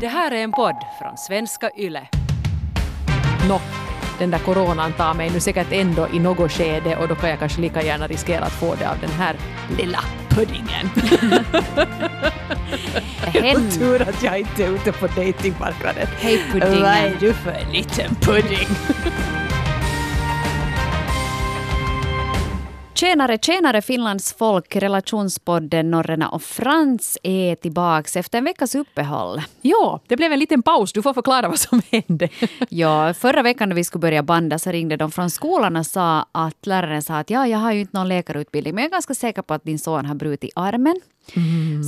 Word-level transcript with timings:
Det 0.00 0.06
här 0.08 0.30
är 0.30 0.36
en 0.44 0.52
podd 0.52 0.76
från 0.98 1.16
svenska 1.16 1.70
YLE. 1.76 2.06
Nå, 3.48 3.60
den 4.18 4.30
där 4.30 4.38
coronan 4.38 4.92
tar 4.92 5.14
mig 5.14 5.30
nu 5.30 5.40
säkert 5.40 5.72
ändå 5.72 6.08
i 6.12 6.18
något 6.18 6.52
skede 6.52 6.96
och 6.96 7.08
då 7.08 7.14
kan 7.14 7.30
jag 7.30 7.38
kanske 7.38 7.60
lika 7.60 7.82
gärna 7.82 8.06
riskera 8.06 8.44
att 8.44 8.52
få 8.52 8.74
det 8.74 8.90
av 8.90 8.98
den 9.00 9.10
här 9.10 9.36
lilla 9.78 10.00
puddingen. 10.28 10.86
Hen, 13.26 13.70
Tur 13.70 14.02
att 14.02 14.22
jag 14.22 14.38
inte 14.38 14.64
är 14.64 14.68
ute 14.70 14.92
på 14.92 15.06
datingmarknaden. 15.06 16.06
hej 16.20 16.40
Vad 16.52 16.62
är 16.62 16.70
puddingen. 16.70 17.16
du 17.20 17.32
för 17.32 17.50
en 17.50 17.72
liten 17.72 18.14
pudding? 18.14 18.68
Tjenare, 23.04 23.38
tjenare 23.38 23.82
Finlands 23.82 24.32
folk. 24.32 24.76
Relationspodden 24.76 25.90
Norrena 25.90 26.28
och 26.28 26.42
Frans 26.42 27.18
är 27.22 27.54
tillbaks 27.54 28.16
efter 28.16 28.38
en 28.38 28.44
veckas 28.44 28.74
uppehåll. 28.74 29.42
Ja, 29.62 30.00
det 30.06 30.16
blev 30.16 30.32
en 30.32 30.38
liten 30.38 30.62
paus. 30.62 30.92
Du 30.92 31.02
får 31.02 31.14
förklara 31.14 31.48
vad 31.48 31.58
som 31.58 31.82
hände. 31.90 32.28
Ja, 32.68 33.14
förra 33.14 33.42
veckan 33.42 33.68
när 33.68 33.76
vi 33.76 33.84
skulle 33.84 34.00
börja 34.00 34.22
banda 34.22 34.58
så 34.58 34.70
ringde 34.70 34.96
de 34.96 35.10
från 35.10 35.30
skolan 35.30 35.76
och 35.76 35.86
sa 35.86 36.26
att 36.32 36.66
läraren 36.66 37.02
sa 37.02 37.18
att 37.18 37.30
ja, 37.30 37.46
jag 37.46 37.58
har 37.58 37.72
ju 37.72 37.80
inte 37.80 37.96
någon 37.96 38.08
läkarutbildning 38.08 38.74
men 38.74 38.82
jag 38.82 38.88
är 38.88 38.92
ganska 38.92 39.14
säker 39.14 39.42
på 39.42 39.54
att 39.54 39.64
din 39.64 39.78
son 39.78 40.06
har 40.06 40.14
brutit 40.14 40.52
armen. 40.54 41.00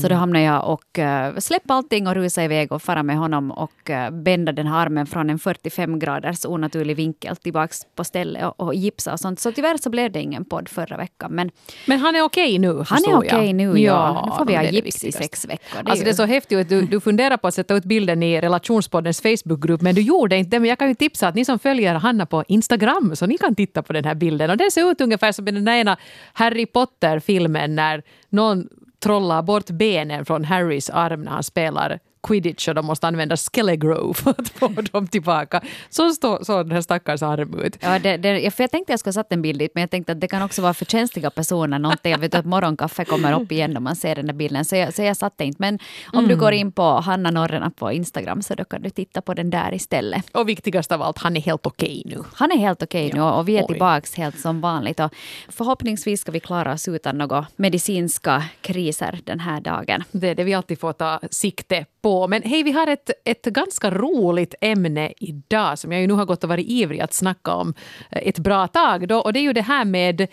Så 0.03 0.09
då 0.09 0.15
hamnade 0.15 0.45
jag 0.45 0.69
och 0.69 0.99
uh, 0.99 1.39
släppa 1.39 1.75
allting 1.75 2.07
och 2.07 2.15
rusa 2.15 2.45
iväg 2.45 2.73
och 2.73 2.83
fara 2.83 3.03
med 3.03 3.17
honom 3.17 3.51
och 3.51 3.91
uh, 3.91 4.11
bända 4.11 4.53
den 4.53 4.67
här 4.67 4.79
armen 4.79 5.07
från 5.07 5.31
en 5.31 5.39
45 5.39 5.99
graders 5.99 6.45
onaturlig 6.45 6.97
vinkel 6.97 7.37
tillbaks 7.37 7.81
på 7.95 8.05
stället 8.05 8.45
och, 8.45 8.61
och 8.61 8.75
gipsa 8.75 9.13
och 9.13 9.21
sånt. 9.21 9.41
Så 9.41 9.53
tyvärr 9.53 9.77
så 9.77 9.91
blev 9.91 10.13
det 10.13 10.21
ingen 10.21 10.45
podd 10.45 10.69
förra 10.69 10.97
veckan. 10.97 11.33
Men 11.33 11.51
Men 11.87 11.99
han 11.99 12.17
är 12.17 12.23
okej 12.23 12.59
nu, 12.59 12.85
han 12.87 13.05
är 13.05 13.17
okej 13.17 13.47
jag. 13.47 13.55
nu, 13.55 13.79
ja. 13.79 14.25
Nu 14.27 14.33
får 14.39 14.47
vi 14.47 14.53
det 14.53 14.59
ha 14.59 14.65
det 14.65 14.71
gips 14.71 15.05
i 15.05 15.13
sex 15.13 15.45
veckor. 15.45 15.81
alltså 15.85 16.05
det 16.05 16.11
är 16.11 16.15
så 16.15 16.25
häftigt 16.25 16.59
att 16.59 16.69
du, 16.69 16.83
du 16.83 17.01
funderar 17.01 17.37
på 17.37 17.47
att 17.47 17.55
sätta 17.55 17.75
ut 17.75 17.85
bilden 17.85 18.23
i 18.23 18.41
relationspoddens 18.41 19.21
Facebookgrupp 19.21 19.81
men 19.81 19.95
du 19.95 20.01
gjorde 20.01 20.37
inte 20.37 20.51
det. 20.51 20.61
Men 20.61 20.69
jag 20.69 20.79
kan 20.79 20.89
ju 20.89 20.95
tipsa 20.95 21.29
att 21.29 21.35
ni 21.35 21.45
som 21.45 21.59
följer 21.59 21.95
Hanna 21.95 22.27
på 22.27 22.45
Instagram 22.49 23.17
så 23.17 23.27
ni 23.27 23.39
kan 23.39 23.55
titta 23.55 23.83
på 23.83 23.93
den 23.93 24.05
här 24.05 24.15
bilden. 24.15 24.51
Och 24.51 24.57
den 24.57 24.71
ser 24.71 24.91
ut 24.91 25.01
ungefär 25.01 25.33
som 25.33 25.49
i 25.49 25.51
den 25.51 25.69
ena 25.69 25.97
Harry 26.33 26.67
Potter-filmen 26.67 27.75
när 27.75 28.03
någon 28.29 28.69
trollar 29.07 29.43
bort 29.43 29.71
benen 29.71 30.25
från 30.25 30.45
Harrys 30.45 30.91
arm 30.91 31.23
när 31.23 31.31
han 31.31 31.43
spelar 31.43 31.99
quidditch 32.27 32.69
och 32.69 32.75
de 32.75 32.87
måste 32.87 33.07
använda 33.07 33.37
Skelegrow 33.37 34.13
för 34.13 34.31
att 34.39 34.49
få 34.49 34.69
dem 34.69 35.07
tillbaka. 35.07 35.61
Så 35.91 36.11
står 36.11 36.45
så 36.45 36.63
den 36.63 36.73
här 36.73 36.81
stackars 36.81 37.23
arm 37.23 37.61
ut. 37.61 37.77
Ja, 37.81 37.99
det, 37.99 38.17
det, 38.17 38.51
för 38.51 38.63
jag 38.63 38.71
tänkte 38.71 38.93
jag 38.93 39.01
skulle 39.01 39.13
satt 39.13 39.33
en 39.33 39.43
bild 39.43 39.59
dit, 39.59 39.71
men 39.75 39.81
jag 39.81 39.91
tänkte 39.91 40.13
att 40.13 40.21
det 40.21 40.29
kan 40.29 40.43
också 40.43 40.63
vara 40.63 40.75
för 40.75 40.85
känsliga 40.85 41.31
personer. 41.31 41.79
Någonting, 41.79 42.13
jag 42.13 42.19
vet 42.19 42.35
att 42.35 42.47
morgonkaffe 42.47 43.05
kommer 43.05 43.41
upp 43.41 43.53
igen 43.53 43.71
när 43.71 43.81
man 43.81 43.97
ser 43.97 44.15
den 44.15 44.27
där 44.27 44.35
bilden, 44.35 44.65
så 44.65 44.77
jag, 44.77 44.95
så 44.95 45.03
jag 45.03 45.17
satte 45.17 45.45
inte. 45.45 45.57
Men 45.61 45.79
om 46.13 46.29
du 46.29 46.37
går 46.37 46.53
in 46.53 46.73
på 46.73 46.83
Hanna 46.83 47.31
Norrena 47.31 47.71
på 47.71 47.93
Instagram 47.93 48.43
så 48.43 48.55
då 48.55 48.65
kan 48.65 48.83
du 48.83 48.91
titta 48.91 49.21
på 49.21 49.35
den 49.35 49.51
där 49.51 49.75
istället. 49.75 50.37
Och 50.37 50.49
viktigast 50.49 50.93
av 50.93 51.03
allt, 51.03 51.19
han 51.19 51.37
är 51.37 51.41
helt 51.41 51.67
okej 51.67 52.03
nu. 52.05 52.23
Han 52.35 52.53
är 52.53 52.57
helt 52.57 52.83
okej 52.83 53.11
nu 53.15 53.21
och 53.21 53.49
vi 53.49 53.57
är 53.57 53.63
Oj. 53.63 53.67
tillbaks 53.67 54.15
helt 54.15 54.39
som 54.39 54.61
vanligt. 54.61 55.01
Och 55.01 55.15
förhoppningsvis 55.49 56.21
ska 56.21 56.33
vi 56.33 56.41
klara 56.41 56.73
oss 56.73 56.89
utan 56.89 57.19
några 57.19 57.47
medicinska 57.57 58.45
kriser 58.61 59.21
den 59.25 59.41
här 59.41 59.61
dagen. 59.61 60.05
Det 60.13 60.29
är 60.29 60.35
det 60.35 60.45
vi 60.45 60.55
alltid 60.55 60.81
får 60.81 60.93
ta 60.93 61.21
sikte 61.31 61.85
på. 62.03 62.16
Men 62.29 62.43
hej, 62.43 62.63
vi 62.63 62.73
har 62.73 62.87
ett, 62.87 63.11
ett 63.25 63.45
ganska 63.45 63.91
roligt 63.91 64.55
ämne 64.61 65.13
idag 65.19 65.79
som 65.79 65.93
jag 65.93 66.01
ju 66.01 66.07
nu 66.07 66.15
har 66.15 66.25
gått 66.25 66.45
och 66.45 66.49
varit 66.49 66.67
ivrig 66.69 67.01
att 67.01 67.13
snacka 67.13 67.55
om 67.55 67.75
eh, 68.11 68.29
ett 68.29 68.39
bra 68.39 68.69
tag. 68.69 69.09
Då, 69.09 69.19
och 69.19 69.33
det 69.33 69.39
är 69.39 69.43
ju 69.43 69.53
det 69.53 69.63
här 69.63 69.85
med 69.85 70.29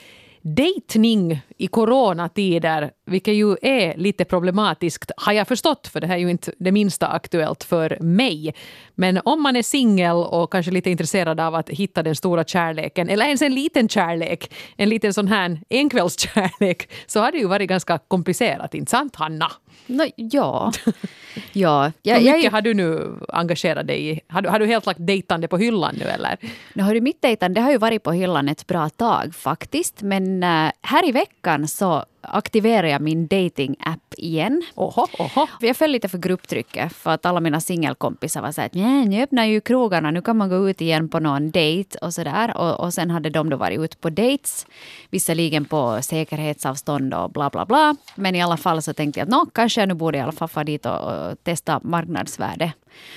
Dejtning 0.45 1.41
i 1.57 1.67
coronatider, 1.67 2.91
vilket 3.05 3.33
ju 3.33 3.55
är 3.61 3.97
lite 3.97 4.25
problematiskt 4.25 5.11
har 5.17 5.33
jag 5.33 5.47
förstått, 5.47 5.87
för 5.87 6.01
det 6.01 6.07
här 6.07 6.15
är 6.15 6.19
ju 6.19 6.29
inte 6.29 6.51
det 6.57 6.71
minsta 6.71 7.07
aktuellt 7.07 7.63
för 7.63 7.97
mig. 7.99 8.53
Men 8.95 9.21
om 9.25 9.43
man 9.43 9.55
är 9.55 9.63
singel 9.63 10.15
och 10.15 10.51
kanske 10.51 10.71
lite 10.71 10.89
intresserad 10.89 11.39
av 11.39 11.55
att 11.55 11.69
hitta 11.69 12.03
den 12.03 12.15
stora 12.15 12.43
kärleken, 12.43 13.09
eller 13.09 13.25
ens 13.25 13.41
en 13.41 13.55
liten 13.55 13.89
kärlek, 13.89 14.53
en 14.77 14.89
liten 14.89 15.13
sån 15.13 15.28
här 15.28 15.59
enkvällskärlek, 15.69 16.89
så 17.05 17.19
har 17.19 17.31
det 17.31 17.38
ju 17.38 17.47
varit 17.47 17.69
ganska 17.69 17.97
komplicerat, 17.97 18.73
inte 18.73 18.89
sant 18.89 19.16
Hanna? 19.16 19.51
Nå, 19.85 20.05
ja. 20.16 20.72
ja. 21.53 21.91
Jag, 22.01 22.19
Hur 22.19 22.25
jag, 22.25 22.35
mycket 22.35 22.51
har 22.51 22.61
du 22.61 22.73
nu 22.73 23.19
engagerat 23.28 23.88
dig 23.88 24.09
i? 24.09 24.19
Har 24.28 24.41
du, 24.41 24.49
har 24.49 24.59
du 24.59 24.66
helt 24.66 24.85
lagt 24.85 25.07
dejtande 25.07 25.47
på 25.47 25.57
hyllan 25.57 25.95
nu 25.99 26.05
eller? 26.05 26.38
Nu 26.73 26.83
har 26.83 26.94
du 26.94 27.01
mitt 27.01 27.22
dejtande, 27.22 27.61
har 27.61 27.72
ju 27.72 27.78
varit 27.78 28.03
på 28.03 28.11
hyllan 28.11 28.49
ett 28.49 28.67
bra 28.67 28.89
tag 28.89 29.35
faktiskt. 29.35 30.01
Men 30.01 30.44
eh, 30.44 30.72
här 30.81 31.09
i 31.09 31.11
veckan 31.11 31.67
så 31.67 32.05
aktiverar 32.23 32.88
jag 32.88 33.01
min 33.01 33.28
dating-app 33.28 34.13
igen. 34.17 34.63
Oho, 34.75 35.07
oho. 35.19 35.47
Jag 35.59 35.78
föll 35.78 35.91
lite 35.91 36.09
för 36.09 36.17
grupptrycket 36.17 36.94
för 36.94 37.11
att 37.11 37.25
alla 37.25 37.39
mina 37.39 37.61
singelkompisar 37.61 38.41
var 38.41 38.51
så 38.51 38.61
här 38.61 38.66
att 38.66 38.73
"Nej, 38.73 39.06
nu 39.06 39.23
öppnar 39.23 39.45
ju 39.45 39.61
krogarna, 39.61 40.11
nu 40.11 40.22
kan 40.22 40.38
man 40.38 40.50
gå 40.50 40.69
ut 40.69 40.81
igen 40.81 41.09
på 41.09 41.19
någon 41.19 41.51
dejt 41.51 41.97
och 41.97 42.13
sådär. 42.13 42.57
Och, 42.57 42.79
och 42.79 42.94
sen 42.94 43.09
hade 43.11 43.29
de 43.29 43.50
då 43.50 43.57
varit 43.57 43.79
ute 43.79 43.97
på 43.97 44.09
dates, 44.09 44.67
visserligen 45.09 45.66
på 45.66 46.00
säkerhetsavstånd 46.01 47.13
och 47.13 47.29
bla 47.31 47.50
bla 47.50 47.66
bla. 47.66 47.95
Men 48.16 48.35
i 48.35 48.41
alla 48.41 48.57
fall 48.57 48.81
så 48.81 48.94
tänkte 48.94 49.19
jag 49.19 49.25
att 49.25 49.31
nå, 49.31 49.45
kanske 49.53 49.81
jag 49.81 49.88
nu 49.88 49.94
borde 49.94 50.17
i 50.17 50.22
alla 50.22 50.31
fall 50.31 50.47
få 50.47 50.63
dit 50.63 50.85
och, 50.85 51.01
och 51.01 51.44
testa 51.44 51.79
marknadsvärde. 51.84 52.73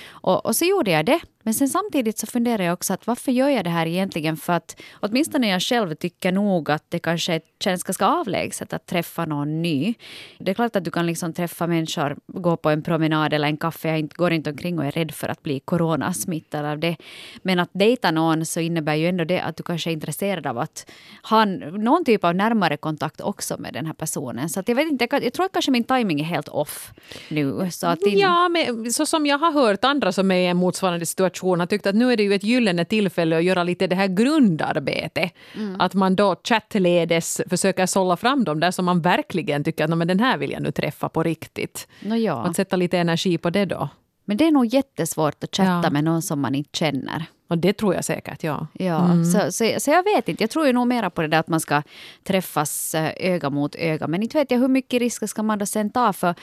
Och, 0.09 0.45
och 0.45 0.55
så 0.55 0.65
gjorde 0.65 0.91
jag 0.91 1.05
det. 1.05 1.19
Men 1.43 1.53
sen 1.53 1.69
samtidigt 1.69 2.17
så 2.19 2.27
funderar 2.27 2.63
jag 2.63 2.73
också 2.73 2.93
att 2.93 3.07
varför 3.07 3.31
gör 3.31 3.49
jag 3.49 3.63
det 3.63 3.69
här 3.69 3.85
egentligen? 3.85 4.37
För 4.37 4.53
att 4.53 4.81
åtminstone 4.99 5.49
jag 5.49 5.61
själv 5.61 5.95
tycker 5.95 6.31
nog 6.31 6.71
att 6.71 6.83
det 6.89 6.99
kanske 6.99 7.41
känns 7.59 7.83
ganska 7.83 8.05
avlägset 8.07 8.73
att 8.73 8.85
träffa 8.85 9.25
någon 9.25 9.61
ny. 9.61 9.93
Det 10.39 10.51
är 10.51 10.55
klart 10.55 10.75
att 10.75 10.83
du 10.83 10.91
kan 10.91 11.05
liksom 11.05 11.33
träffa 11.33 11.67
människor, 11.67 12.17
gå 12.27 12.57
på 12.57 12.69
en 12.69 12.83
promenad 12.83 13.33
eller 13.33 13.47
en 13.47 13.57
kaffe. 13.57 13.89
Jag 13.89 14.09
går 14.09 14.31
inte 14.33 14.49
omkring 14.49 14.79
och 14.79 14.85
är 14.85 14.91
rädd 14.91 15.11
för 15.11 15.27
att 15.29 15.43
bli 15.43 15.59
coronasmittad 15.59 16.65
av 16.65 16.79
det. 16.79 16.95
Men 17.41 17.59
att 17.59 17.69
dejta 17.73 18.11
någon 18.11 18.45
så 18.45 18.59
innebär 18.59 18.95
ju 18.95 19.07
ändå 19.07 19.23
det 19.23 19.39
att 19.39 19.57
du 19.57 19.63
kanske 19.63 19.89
är 19.89 19.93
intresserad 19.93 20.47
av 20.47 20.57
att 20.57 20.91
ha 21.29 21.45
någon 21.45 22.05
typ 22.05 22.23
av 22.23 22.35
närmare 22.35 22.77
kontakt 22.77 23.21
också 23.21 23.57
med 23.59 23.73
den 23.73 23.85
här 23.85 23.93
personen. 23.93 24.49
Så 24.49 24.59
att 24.59 24.67
jag, 24.69 24.75
vet 24.75 24.87
inte, 24.91 25.07
jag, 25.11 25.23
jag 25.25 25.33
tror 25.33 25.45
att 25.45 25.51
kanske 25.51 25.71
min 25.71 25.83
timing 25.83 26.19
är 26.19 26.23
helt 26.23 26.47
off 26.47 26.91
nu. 27.29 27.71
Så 27.71 27.87
att 27.87 28.01
in- 28.01 28.19
Ja, 28.19 28.49
men 28.49 28.91
så 28.93 29.05
som 29.05 29.25
jag 29.25 29.37
har 29.37 29.51
hört 29.51 29.66
andra 29.81 30.11
som 30.11 30.31
är 30.31 30.35
i 30.35 30.45
en 30.45 30.57
motsvarande 30.57 31.05
situation 31.05 31.59
har 31.59 31.67
tyckt 31.67 31.87
att 31.87 31.95
nu 31.95 32.11
är 32.11 32.17
det 32.17 32.23
ju 32.23 32.33
ett 32.33 32.43
gyllene 32.43 32.85
tillfälle 32.85 33.37
att 33.37 33.43
göra 33.43 33.63
lite 33.63 33.87
det 33.87 33.95
här 33.95 34.07
grundarbetet. 34.07 35.31
Att 35.79 35.93
man 35.93 36.15
då 36.15 36.35
chattledes 36.43 37.41
försöker 37.49 37.85
sålla 37.85 38.17
fram 38.17 38.43
dem 38.43 38.59
där 38.59 38.71
som 38.71 38.85
man 38.85 39.01
verkligen 39.01 39.63
tycker 39.63 39.83
att 39.83 39.89
"Nå, 39.89 39.95
men 39.95 40.07
den 40.07 40.19
här 40.19 40.37
vill 40.37 40.51
jag 40.51 40.61
nu 40.61 40.71
träffa 40.71 41.09
på 41.09 41.23
riktigt. 41.23 41.87
Nå 42.01 42.15
ja. 42.15 42.45
Att 42.45 42.55
sätta 42.55 42.75
lite 42.75 42.97
energi 42.97 43.37
på 43.37 43.49
det 43.49 43.65
då. 43.65 43.89
Men 44.25 44.37
det 44.37 44.47
är 44.47 44.51
nog 44.51 44.65
jättesvårt 44.65 45.43
att 45.43 45.55
chatta 45.55 45.81
Ja. 45.83 45.89
med 45.89 46.03
någon 46.03 46.21
som 46.21 46.39
man 46.41 46.55
inte 46.55 46.77
känner. 46.77 47.25
Och 47.49 47.57
det 47.57 47.73
tror 47.73 47.95
jag 47.95 48.05
säkert, 48.05 48.43
ja. 48.43 48.67
Ja, 48.73 49.09
så, 49.33 49.51
så, 49.51 49.73
så 49.79 49.91
jag 49.91 50.03
vet 50.03 50.29
inte. 50.29 50.43
Jag 50.43 50.49
tror 50.49 50.67
ju 50.67 50.73
nog 50.73 50.87
mera 50.87 51.09
på 51.09 51.21
det 51.21 51.27
där 51.27 51.39
att 51.39 51.47
man 51.47 51.59
ska 51.59 51.81
träffas 52.23 52.95
eh, 52.95 53.11
öga 53.33 53.49
mot 53.49 53.75
öga. 53.75 54.07
Men 54.07 54.23
inte 54.23 54.37
vet 54.37 54.51
jag 54.51 54.59
hur 54.59 54.67
mycket 54.67 54.99
risker 54.99 55.27
ska 55.27 55.43
man 55.43 55.59
då 55.59 55.65
sen 55.65 55.89
ta 55.89 56.13
för 56.13 56.35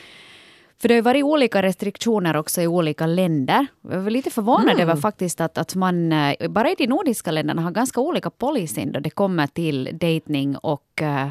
för 0.80 0.88
det 0.88 0.94
har 0.94 0.96
ju 0.96 1.02
varit 1.02 1.24
olika 1.24 1.62
restriktioner 1.62 2.36
också 2.36 2.62
i 2.62 2.66
olika 2.66 3.06
länder. 3.06 3.66
Jag 3.90 4.00
var 4.00 4.10
lite 4.10 4.30
förvånad 4.30 4.80
över 4.80 4.96
faktiskt 4.96 5.40
att, 5.40 5.58
att 5.58 5.74
man 5.74 6.12
eh, 6.12 6.48
bara 6.48 6.70
i 6.70 6.74
de 6.78 6.86
nordiska 6.86 7.30
länderna 7.30 7.62
har 7.62 7.70
ganska 7.70 8.00
olika 8.00 8.30
policyn 8.30 8.92
då 8.92 9.00
det 9.00 9.10
kommer 9.10 9.46
till 9.46 9.84
dating 9.92 10.56
och 10.56 11.02
uh, 11.02 11.28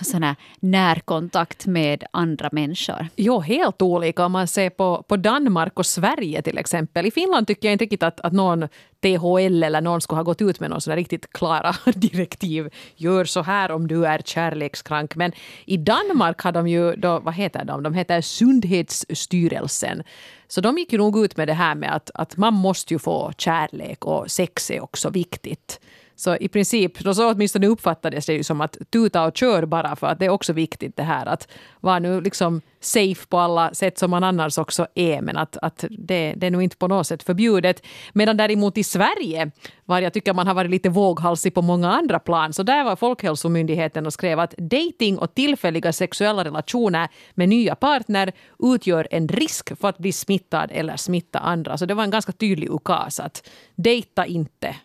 sån 0.00 0.34
närkontakt 0.60 1.66
med 1.66 2.04
andra 2.10 2.48
människor. 2.52 3.08
Jo, 3.16 3.40
helt 3.40 3.82
olika 3.82 4.24
om 4.26 4.32
man 4.32 4.48
ser 4.48 4.70
på, 4.70 5.04
på 5.08 5.16
Danmark 5.16 5.78
och 5.78 5.86
Sverige 5.86 6.42
till 6.42 6.58
exempel. 6.58 7.06
I 7.06 7.10
Finland 7.10 7.46
tycker 7.46 7.68
jag 7.68 7.72
inte 7.72 7.84
riktigt 7.84 8.02
att, 8.02 8.20
att 8.20 8.32
någon 8.32 8.68
THL 9.06 9.62
eller 9.62 9.80
någon 9.80 10.00
skulle 10.00 10.18
ha 10.18 10.22
gått 10.22 10.42
ut 10.42 10.60
med 10.60 10.70
någon 10.70 10.80
sådana 10.80 11.00
riktigt 11.00 11.32
klara 11.32 11.74
direktiv. 11.94 12.74
Gör 12.96 13.24
så 13.24 13.42
här 13.42 13.70
om 13.70 13.88
du 13.88 14.06
är 14.06 14.18
kärlekskrank. 14.18 15.16
Men 15.16 15.32
i 15.64 15.76
Danmark 15.76 16.40
har 16.40 16.52
de 16.52 16.68
ju, 16.68 16.96
då, 16.96 17.18
vad 17.18 17.34
heter 17.34 17.64
de? 17.64 17.82
De 17.82 17.94
heter 17.94 18.20
Sundhetsstyrelsen. 18.20 20.02
Så 20.48 20.60
de 20.60 20.78
gick 20.78 20.92
ju 20.92 20.98
nog 20.98 21.24
ut 21.24 21.36
med 21.36 21.48
det 21.48 21.54
här 21.54 21.74
med 21.74 21.94
att, 21.94 22.10
att 22.14 22.36
man 22.36 22.54
måste 22.54 22.94
ju 22.94 22.98
få 22.98 23.32
kärlek 23.38 24.04
och 24.04 24.30
sex 24.30 24.70
är 24.70 24.82
också 24.82 25.10
viktigt. 25.10 25.80
Så 26.16 26.36
i 26.36 26.48
princip, 26.48 26.98
då 26.98 27.14
så 27.14 27.30
åtminstone 27.30 27.66
uppfattades 27.66 28.26
det 28.26 28.32
ju 28.32 28.42
som 28.42 28.60
att 28.60 28.76
tuta 28.90 29.24
och 29.24 29.36
kör 29.36 29.64
bara 29.64 29.96
för 29.96 30.06
att 30.06 30.18
det 30.18 30.24
är 30.24 30.30
också 30.30 30.52
viktigt 30.52 30.96
det 30.96 31.02
här 31.02 31.26
att 31.26 31.48
vara 31.80 31.98
nu 31.98 32.20
liksom 32.20 32.60
safe 32.80 33.26
på 33.28 33.38
alla 33.38 33.74
sätt 33.74 33.98
som 33.98 34.10
man 34.10 34.24
annars 34.24 34.58
också 34.58 34.86
är 34.94 35.20
men 35.20 35.36
att, 35.36 35.56
att 35.56 35.84
det, 35.90 36.34
det 36.36 36.46
är 36.46 36.50
nog 36.50 36.62
inte 36.62 36.76
på 36.76 36.88
något 36.88 37.06
sätt 37.06 37.22
förbjudet. 37.22 37.82
Medan 38.12 38.36
däremot 38.36 38.78
i 38.78 38.84
Sverige 38.84 39.50
var 39.84 40.00
jag 40.00 40.12
tycker 40.12 40.34
man 40.34 40.46
har 40.46 40.54
varit 40.54 40.70
lite 40.70 40.88
våghalsig 40.88 41.54
på 41.54 41.62
många 41.62 41.90
andra 41.90 42.18
plan 42.18 42.52
så 42.52 42.62
där 42.62 42.84
var 42.84 42.96
Folkhälsomyndigheten 42.96 44.06
och 44.06 44.12
skrev 44.12 44.40
att 44.40 44.54
dating 44.56 45.18
och 45.18 45.34
tillfälliga 45.34 45.92
sexuella 45.92 46.44
relationer 46.44 47.08
med 47.34 47.48
nya 47.48 47.74
partner 47.74 48.32
utgör 48.58 49.08
en 49.10 49.28
risk 49.28 49.78
för 49.80 49.88
att 49.88 49.98
bli 49.98 50.12
smittad 50.12 50.70
eller 50.72 50.96
smitta 50.96 51.38
andra. 51.38 51.78
Så 51.78 51.86
det 51.86 51.94
var 51.94 52.04
en 52.04 52.10
ganska 52.10 52.32
tydlig 52.32 52.70
ukas 52.70 53.20
att 53.20 53.48
dejta 53.74 54.26
inte 54.26 54.76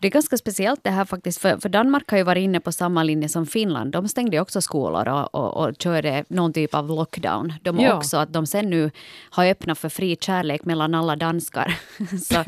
det 0.00 0.06
är 0.08 0.10
ganska 0.12 0.36
speciellt 0.36 0.84
det 0.84 0.90
här 0.90 1.04
faktiskt, 1.04 1.38
för, 1.40 1.56
för 1.56 1.68
Danmark 1.68 2.10
har 2.10 2.18
ju 2.18 2.24
varit 2.24 2.40
inne 2.42 2.60
på 2.60 2.72
samma 2.72 3.02
linje 3.02 3.28
som 3.28 3.46
Finland. 3.46 3.92
De 3.92 4.08
stängde 4.08 4.40
också 4.40 4.60
skolor 4.60 5.08
och, 5.08 5.34
och, 5.34 5.56
och 5.68 5.74
körde 5.78 6.24
någon 6.28 6.52
typ 6.52 6.74
av 6.74 6.88
lockdown. 6.88 7.52
De 7.62 7.78
Ja. 7.80 7.94
också 7.96 8.16
att 8.16 8.32
de 8.32 8.46
sen 8.46 8.70
nu 8.70 8.90
har 9.30 9.46
öppnat 9.46 9.78
för 9.78 9.88
fri 9.88 10.16
kärlek 10.20 10.64
mellan 10.64 10.94
alla 10.94 11.16
danskar. 11.16 11.78
så, 12.22 12.44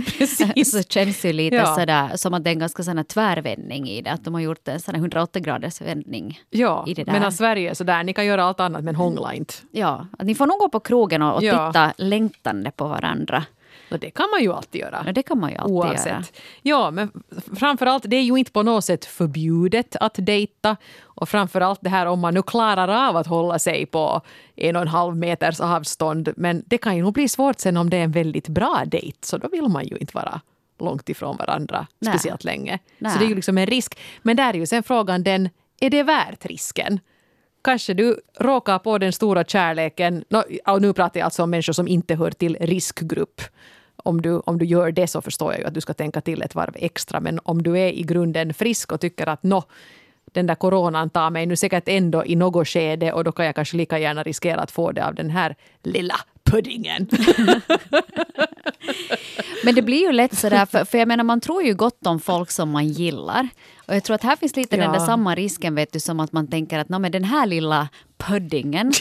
så 0.65 0.83
känns 0.83 1.23
det 1.23 1.33
lite 1.33 1.57
Ja. 1.57 1.75
sådär 1.75 2.17
som 2.17 2.35
att 2.35 2.45
det 2.45 2.51
är 2.51 2.53
en 2.53 2.59
ganska 2.59 2.83
sån 2.83 2.97
här 2.97 3.05
tvärvändning 3.05 3.89
i 3.89 4.03
det. 4.03 4.11
Att 4.11 4.25
de 4.25 4.35
har 4.35 4.41
gjort 4.41 4.69
en 4.69 4.81
sån 4.81 4.95
här 4.95 5.01
180 5.03 5.43
graders 5.43 5.81
vändning. 5.81 6.41
Ja, 6.51 6.85
i 6.89 6.95
det 6.95 7.05
där. 7.05 7.13
medan 7.13 7.33
Sverige 7.33 7.71
är 7.71 7.75
sådär, 7.75 8.05
ni 8.05 8.13
kan 8.13 8.27
göra 8.27 8.45
allt 8.45 8.61
annat 8.61 8.85
men 8.85 8.95
hångla 8.95 9.35
inte. 9.35 9.55
Ja, 9.71 10.07
att 10.19 10.27
ni 10.27 10.35
får 10.35 10.47
nog 10.47 10.59
gå 10.59 10.69
på 10.69 10.81
krogen 10.81 11.23
och, 11.23 11.37
och 11.37 11.43
Ja. 11.43 11.69
titta 11.73 11.93
längtande 11.97 12.71
på 12.71 12.85
varandra. 12.89 13.45
Och 13.91 13.99
det 13.99 14.11
kan 14.11 14.31
man 14.31 14.43
ju 14.43 14.53
alltid 14.53 14.81
göra. 14.81 15.03
Ja, 15.07 15.13
det 15.13 15.23
kan 15.23 15.41
man 15.41 15.51
ju 15.51 15.57
alltid 15.57 15.77
göra. 15.77 15.89
Oavsett. 15.89 16.33
Ja, 16.63 16.91
men 16.91 17.11
framförallt, 17.57 18.05
det 18.07 18.17
är 18.17 18.23
ju 18.23 18.37
inte 18.37 18.53
på 18.53 18.63
något 18.63 18.85
sätt 18.85 19.05
förbjudet 19.05 19.97
att 19.97 20.15
dejta. 20.19 20.77
Och 21.03 21.29
framförallt 21.29 21.79
det 21.83 21.91
här 21.91 22.07
om 22.07 22.21
man 22.21 22.35
nu 22.35 22.43
klarar 22.43 23.09
av 23.09 23.17
att 23.17 23.27
hålla 23.27 23.59
sig 23.59 23.87
på 23.87 24.21
en 24.57 24.77
och 24.77 24.83
en 24.83 24.89
halv 24.89 25.17
meters 25.17 25.61
avstånd. 25.61 26.33
Men 26.37 26.63
det 26.67 26.79
kan 26.79 26.97
ju 26.97 27.03
nog 27.03 27.15
bli 27.15 27.29
svårt 27.29 27.61
sen 27.61 27.77
om 27.77 27.91
det 27.91 27.97
är 27.97 28.05
en 28.05 28.13
väldigt 28.13 28.49
bra 28.49 28.83
dejt. 28.87 29.19
Så 29.21 29.39
då 29.39 29.49
vill 29.49 29.69
man 29.69 29.87
ju 29.87 29.97
inte 29.97 30.17
vara 30.17 30.41
långt 30.79 31.09
ifrån 31.09 31.37
varandra 31.37 31.87
Nej. 31.99 32.13
speciellt 32.13 32.45
länge. 32.45 32.79
Nej. 32.99 33.13
Så 33.13 33.19
det 33.19 33.25
är 33.25 33.29
ju 33.29 33.35
liksom 33.35 33.59
en 33.59 33.67
risk. 33.67 33.99
Men 34.23 34.37
där 34.37 34.55
är 34.55 34.59
ju 34.59 34.67
sen 34.67 34.83
frågan 34.83 35.23
den, 35.23 35.49
är 35.81 35.91
det 35.91 36.03
värt 36.03 36.47
risken? 36.47 37.01
Kanske 37.65 37.95
du 37.95 38.21
råkar 38.39 38.79
på 38.79 38.99
den 38.99 39.13
stora 39.13 39.45
kärleken. 39.45 40.25
Och 40.67 40.83
nu 40.83 40.93
pratar 40.93 41.21
jag 41.21 41.25
alltså 41.25 41.43
om 41.43 41.51
människor 41.51 41.73
som 41.73 41.89
inte 41.89 42.15
hör 42.15 42.31
till 42.31 42.57
riskgrupp. 42.61 43.41
Om 44.05 44.23
du, 44.23 44.39
om 44.39 44.59
du 44.59 44.65
gör 44.65 44.93
det 44.93 45.07
så 45.07 45.23
förstår 45.23 45.53
jag 45.53 45.61
ju 45.61 45.67
att 45.67 45.75
du 45.75 45.81
ska 45.81 45.95
tänka 45.95 46.21
till 46.21 46.43
ett 46.43 46.55
varv 46.55 46.73
extra. 46.75 47.21
Men 47.21 47.41
om 47.43 47.63
du 47.63 47.79
är 47.79 47.89
i 47.89 48.03
grunden 48.03 48.55
frisk 48.55 48.93
och 48.93 49.01
tycker 49.01 49.29
att 49.29 49.43
nå, 49.43 49.65
den 50.33 50.47
där 50.47 50.55
coronan 50.55 51.11
tar 51.11 51.31
mig 51.31 51.47
nu 51.47 51.57
säkert 51.57 51.89
ändå 51.89 52.25
i 52.25 52.37
något 52.37 52.69
skede 52.69 53.13
och 53.13 53.25
då 53.25 53.33
kan 53.33 53.47
jag 53.47 53.55
kanske 53.55 53.77
lika 53.77 53.99
gärna 53.99 54.23
riskera 54.23 54.61
att 54.61 54.71
få 54.71 54.93
det 54.93 55.07
av 55.07 55.15
den 55.15 55.31
här 55.31 55.57
lilla 55.83 56.15
puddingen. 56.51 57.09
Men 59.65 59.75
det 59.75 59.83
blir 59.83 60.07
ju 60.07 60.13
lätt 60.13 60.39
sådär, 60.39 60.67
för, 60.67 60.85
för 60.85 60.99
jag 60.99 61.09
menar 61.09 61.25
man 61.25 61.41
tror 61.41 61.63
ju 61.63 61.75
gott 61.75 62.07
om 62.07 62.21
folk 62.21 62.51
som 62.51 62.71
man 62.71 62.89
gillar. 62.89 63.49
Och 63.87 63.95
jag 63.95 64.05
tror 64.05 64.15
att 64.15 64.23
här 64.23 64.37
finns 64.37 64.57
lite 64.57 64.77
den 64.77 64.93
där 64.93 64.99
Ja. 64.99 65.07
samma 65.07 65.35
risken 65.35 65.75
vet 65.75 65.93
du 65.93 66.01
som 66.01 66.21
att 66.21 66.33
man 66.33 66.47
tänker 66.49 66.79
att 66.79 66.89
"Nå, 66.89 66.99
men 66.99 67.13
den 67.13 67.25
här 67.25 67.47
lilla 67.47 67.89
puddingen 68.19 68.93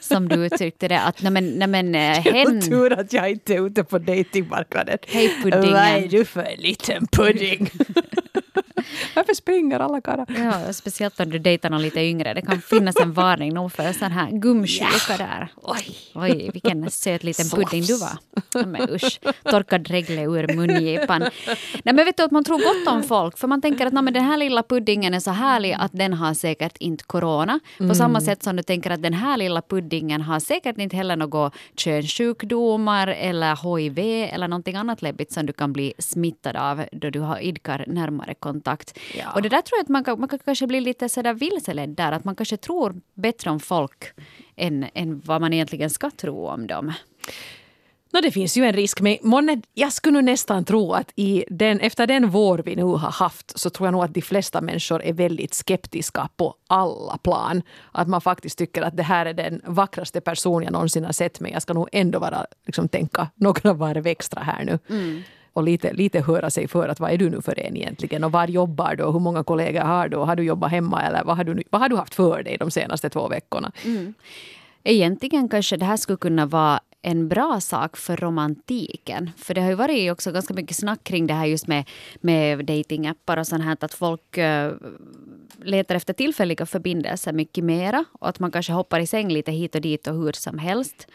som 0.00 0.28
du 0.28 0.46
uttryckte 0.46 0.88
det 0.88 1.00
att 1.00 1.22
nej 1.22 1.32
men, 1.32 1.50
nej 1.50 1.68
men 1.68 1.94
eh, 1.94 2.00
hen, 2.34 2.60
tur 2.62 2.92
att 3.00 3.12
jag 3.12 3.30
inte 3.30 3.54
är 3.54 3.66
ute 3.66 3.84
på 3.84 3.98
datingmarknaden. 3.98 4.98
Hej, 5.06 5.28
puddingen. 5.42 5.72
Vad 5.72 5.82
är 5.82 6.08
du 6.08 6.24
för 6.24 6.48
liten 6.58 7.06
pudding? 7.06 7.70
Varför 9.14 9.34
springer 9.34 9.80
alla 9.80 10.00
karlar? 10.00 10.26
ja, 10.66 10.72
speciellt 10.72 11.20
om 11.20 11.30
du 11.30 11.38
dejtar 11.38 11.70
någon 11.70 11.82
lite 11.82 12.00
yngre, 12.00 12.34
det 12.34 12.42
kan 12.42 12.60
finnas 12.60 12.96
en 12.96 13.12
varning 13.12 13.54
nog 13.54 13.72
för 13.72 13.92
sån 13.92 14.12
här 14.12 14.30
gumsjuka 14.30 15.16
där. 15.18 15.48
Oj. 15.62 15.96
Oj, 16.14 16.50
vilken 16.52 16.90
söt 16.90 17.24
liten 17.24 17.48
pudding 17.48 17.82
du 17.82 17.96
var. 17.98 18.18
Men 18.66 18.90
usch, 18.90 19.20
torkad 19.44 19.88
regle 19.88 20.22
ur 20.22 20.56
mungipan. 20.56 21.20
Nej 21.20 21.94
men 21.94 21.96
vet 21.96 22.16
du 22.16 22.22
att 22.22 22.30
man 22.30 22.44
tror 22.44 22.58
gott 22.58 22.94
om 22.94 23.02
folk 23.02 23.38
för 23.38 23.48
man 23.48 23.60
tänker 23.62 23.86
att 23.86 23.92
"Nå, 23.92 24.02
men 24.02 24.14
den 24.14 24.24
här 24.24 24.36
lilla 24.36 24.62
puddingen 24.62 25.14
är 25.14 25.20
så 25.20 25.30
härlig 25.30 25.72
att 25.78 25.92
den 25.92 26.12
har 26.12 26.34
säkert 26.34 26.76
inte 26.78 27.04
corona. 27.04 27.60
På 27.78 27.94
samma 27.94 28.20
sätt 28.20 28.42
som 28.42 28.56
du 28.56 28.62
tänker 28.62 28.90
att 28.90 29.02
den 29.02 29.14
här 29.14 29.36
lilla 29.36 29.62
puddingen 29.62 30.20
har 30.22 30.40
säkert 30.40 30.78
inte 30.78 30.96
heller 30.96 31.16
några 31.16 31.50
könssjukdomar 31.76 33.06
eller 33.08 33.78
HIV 33.78 33.98
eller 34.34 34.48
någonting 34.48 34.76
annat 34.76 35.02
läbbigt 35.02 35.32
som 35.32 35.46
du 35.46 35.52
kan 35.52 35.72
bli 35.72 35.92
smittad 35.98 36.56
av 36.56 36.84
då 36.92 37.10
du 37.10 37.20
har 37.20 37.38
idkar 37.38 37.84
närmare 37.86 38.34
kontakt. 38.34 38.65
Ja. 39.18 39.32
Och 39.34 39.42
det 39.42 39.48
där 39.48 39.62
tror 39.62 39.78
jag 39.78 39.82
att 39.82 39.88
man 39.88 40.04
kan, 40.04 40.20
man 40.20 40.28
kan 40.28 40.38
kanske 40.38 40.66
bli 40.66 40.80
lite 40.80 41.08
sådär 41.08 41.34
vilseledd 41.34 41.88
där, 41.88 42.12
att 42.12 42.24
man 42.24 42.36
kanske 42.36 42.56
tror 42.56 42.94
bättre 43.14 43.50
om 43.50 43.60
folk 43.60 44.04
än, 44.56 44.86
än 44.94 45.20
vad 45.24 45.40
man 45.40 45.52
egentligen 45.52 45.90
ska 45.90 46.10
tro 46.10 46.46
om 46.46 46.66
dem. 46.66 46.92
Nå, 48.12 48.20
det 48.20 48.30
finns 48.30 48.56
ju 48.56 48.64
en 48.64 48.72
risk, 48.72 49.00
men 49.00 49.16
månne, 49.22 49.62
jag 49.74 49.92
skulle 49.92 50.14
nu 50.14 50.22
nästan 50.22 50.64
tro 50.64 50.92
att 50.92 51.12
i 51.16 51.44
den, 51.48 51.80
efter 51.80 52.06
den 52.06 52.30
vår 52.30 52.58
vi 52.58 52.76
nu 52.76 52.82
har 52.82 53.10
haft 53.10 53.58
så 53.58 53.70
tror 53.70 53.86
jag 53.86 53.92
nog 53.92 54.04
att 54.04 54.14
de 54.14 54.22
flesta 54.22 54.60
människor 54.60 55.02
är 55.02 55.12
väldigt 55.12 55.54
skeptiska 55.54 56.28
på 56.36 56.54
alla 56.66 57.18
plan. 57.18 57.62
Att 57.92 58.08
man 58.08 58.20
faktiskt 58.20 58.58
tycker 58.58 58.82
att 58.82 58.96
det 58.96 59.02
här 59.02 59.26
är 59.26 59.32
den 59.34 59.60
vackraste 59.64 60.20
person 60.20 60.62
jag 60.62 60.72
någonsin 60.72 61.04
har 61.04 61.12
sett 61.12 61.40
men 61.40 61.52
jag 61.52 61.62
ska 61.62 61.74
nog 61.74 61.88
ändå 61.92 62.20
bara 62.20 62.46
liksom, 62.66 62.88
tänka 62.88 63.28
några 63.34 63.72
varv 63.72 64.06
extra 64.06 64.42
här 64.42 64.64
nu. 64.64 64.78
Och 65.56 65.62
lite, 65.62 65.92
lite 65.92 66.20
höra 66.20 66.50
sig 66.50 66.68
för 66.68 66.88
att 66.88 67.00
vad 67.00 67.10
är 67.10 67.18
du 67.18 67.30
nu 67.30 67.42
för 67.42 67.58
en 67.58 67.76
egentligen 67.76 68.24
och 68.24 68.32
var 68.32 68.48
jobbar 68.48 68.94
du 68.96 69.04
och 69.04 69.12
hur 69.12 69.20
många 69.20 69.44
kollegor 69.44 69.80
har 69.80 70.08
du 70.08 70.16
och 70.16 70.26
har 70.26 70.36
du 70.36 70.42
jobbat 70.42 70.70
hemma 70.70 71.02
eller 71.02 71.24
vad 71.24 71.36
har 71.36 71.44
du, 71.44 71.62
vad 71.70 71.80
har 71.80 71.88
du 71.88 71.96
haft 71.96 72.14
för 72.14 72.42
dig 72.42 72.56
de 72.60 72.70
senaste 72.70 73.10
två 73.10 73.28
veckorna? 73.28 73.72
Egentligen 74.84 75.48
kanske 75.48 75.76
det 75.76 75.84
här 75.84 75.96
skulle 75.96 76.16
kunna 76.16 76.46
vara 76.46 76.80
en 77.02 77.28
bra 77.28 77.60
sak 77.60 77.96
för 77.96 78.16
romantiken. 78.16 79.30
För 79.36 79.54
det 79.54 79.60
har 79.60 79.68
ju 79.68 79.74
varit 79.74 80.12
också 80.12 80.32
ganska 80.32 80.54
mycket 80.54 80.76
snack 80.76 81.04
kring 81.04 81.26
det 81.26 81.34
här 81.34 81.46
just 81.46 81.66
med, 81.66 81.84
med 82.20 82.64
datingappar 82.64 83.36
och 83.36 83.46
sånt 83.46 83.64
här. 83.64 83.76
Att 83.80 83.94
folk 83.94 84.38
eh, 84.38 84.72
letar 85.62 85.94
efter 85.94 86.12
tillfälliga 86.12 86.66
förbindelser 86.66 87.32
mycket 87.32 87.64
mera. 87.64 88.04
Och 88.12 88.28
att 88.28 88.38
man 88.38 88.50
kanske 88.50 88.72
hoppar 88.72 89.00
i 89.00 89.06
säng 89.06 89.28
lite 89.28 89.52
hit 89.52 89.74
och 89.74 89.80
dit 89.80 90.06
och 90.06 90.14
hur 90.14 90.32
som 90.32 90.58
helst. 90.58 91.06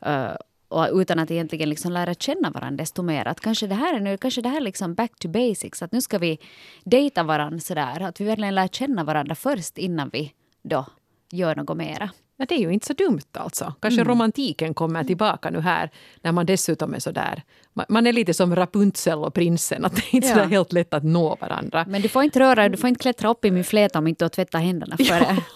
Eh, 0.00 0.32
och 0.68 0.88
utan 0.92 1.18
att 1.18 1.30
egentligen 1.30 1.68
liksom 1.68 1.92
lära 1.92 2.14
känna 2.14 2.50
varandra 2.50 2.82
desto 2.82 3.02
mer. 3.02 3.28
Att 3.28 3.40
kanske 3.40 3.66
det 3.66 3.74
här 3.74 3.94
är 3.94 4.00
nu, 4.00 4.16
kanske 4.16 4.40
det 4.42 4.48
här 4.48 4.56
är 4.56 4.60
liksom 4.60 4.94
back 4.94 5.18
to 5.18 5.28
basics. 5.28 5.82
Att 5.82 5.92
nu 5.92 6.00
ska 6.00 6.18
vi 6.18 6.38
dejta 6.84 7.22
varandra 7.22 7.58
sådär. 7.60 8.00
Att 8.02 8.20
vi 8.20 8.24
verkligen 8.24 8.54
lär 8.54 8.68
känna 8.68 9.04
varandra 9.04 9.34
först 9.34 9.78
innan 9.78 10.08
vi 10.12 10.32
då 10.62 10.86
gör 11.32 11.56
något 11.56 11.76
mera. 11.76 12.10
Ja, 12.36 12.46
det 12.48 12.54
är 12.54 12.58
ju 12.58 12.72
inte 12.72 12.86
så 12.86 12.92
dumt 12.92 13.20
alltså. 13.32 13.74
Kanske 13.80 14.04
romantiken 14.04 14.74
kommer 14.74 15.04
tillbaka 15.04 15.50
nu 15.50 15.60
här 15.60 15.90
när 16.22 16.32
man 16.32 16.46
dessutom 16.46 16.94
är 16.94 16.98
så 16.98 17.10
där. 17.10 17.42
Man, 17.88 18.06
är 18.06 18.12
lite 18.12 18.34
som 18.34 18.56
Rapunzel 18.56 19.18
och 19.18 19.34
prinsen, 19.34 19.84
att 19.84 19.96
det 19.96 20.02
är 20.02 20.14
inte 20.14 20.28
Ja. 20.28 20.34
så 20.34 20.40
helt 20.40 20.72
lätt 20.72 20.94
att 20.94 21.04
nå 21.04 21.36
varandra. 21.40 21.84
Men 21.88 22.02
du 22.02 22.08
får 22.08 22.22
inte 22.22 22.40
röra, 22.40 22.68
du 22.68 22.76
får 22.76 22.88
inte 22.88 23.00
klättra 23.02 23.30
upp 23.30 23.44
i 23.44 23.50
min 23.50 23.64
fläta 23.64 23.98
om 23.98 24.06
inte 24.06 24.24
du 24.24 24.24
har 24.24 24.30
tvättat 24.30 24.62
händerna 24.62 24.96
före. 24.96 25.36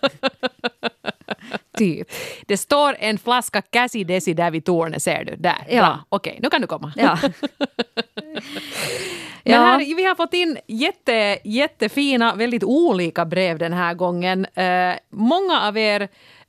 typ. 1.80 2.08
Det 2.46 2.56
står 2.56 2.96
en 2.98 3.18
flaska 3.18 3.62
käsidesi 3.72 4.34
där 4.34 4.50
vid 4.50 4.64
tornet, 4.64 5.02
ser 5.02 5.24
du? 5.24 5.36
Där. 5.36 5.66
Ja. 5.68 5.80
Bra. 5.80 5.98
Okej, 6.08 6.38
nu 6.42 6.50
kan 6.50 6.60
du 6.60 6.66
komma. 6.66 6.92
Ja. 6.96 7.18
Men 9.44 9.54
Ja. 9.54 9.58
här, 9.60 9.96
vi 9.96 10.04
har 10.04 10.14
fått 10.14 10.34
in 10.34 10.58
jätte, 10.66 11.38
jättefina, 11.44 12.34
väldigt 12.34 12.64
olika 12.64 13.24
brev 13.24 13.58
den 13.58 13.72
här 13.72 13.94
gången. 13.94 14.46
Eh, 14.54 14.94
många 15.12 15.60
av 15.60 15.78
er 15.78 16.08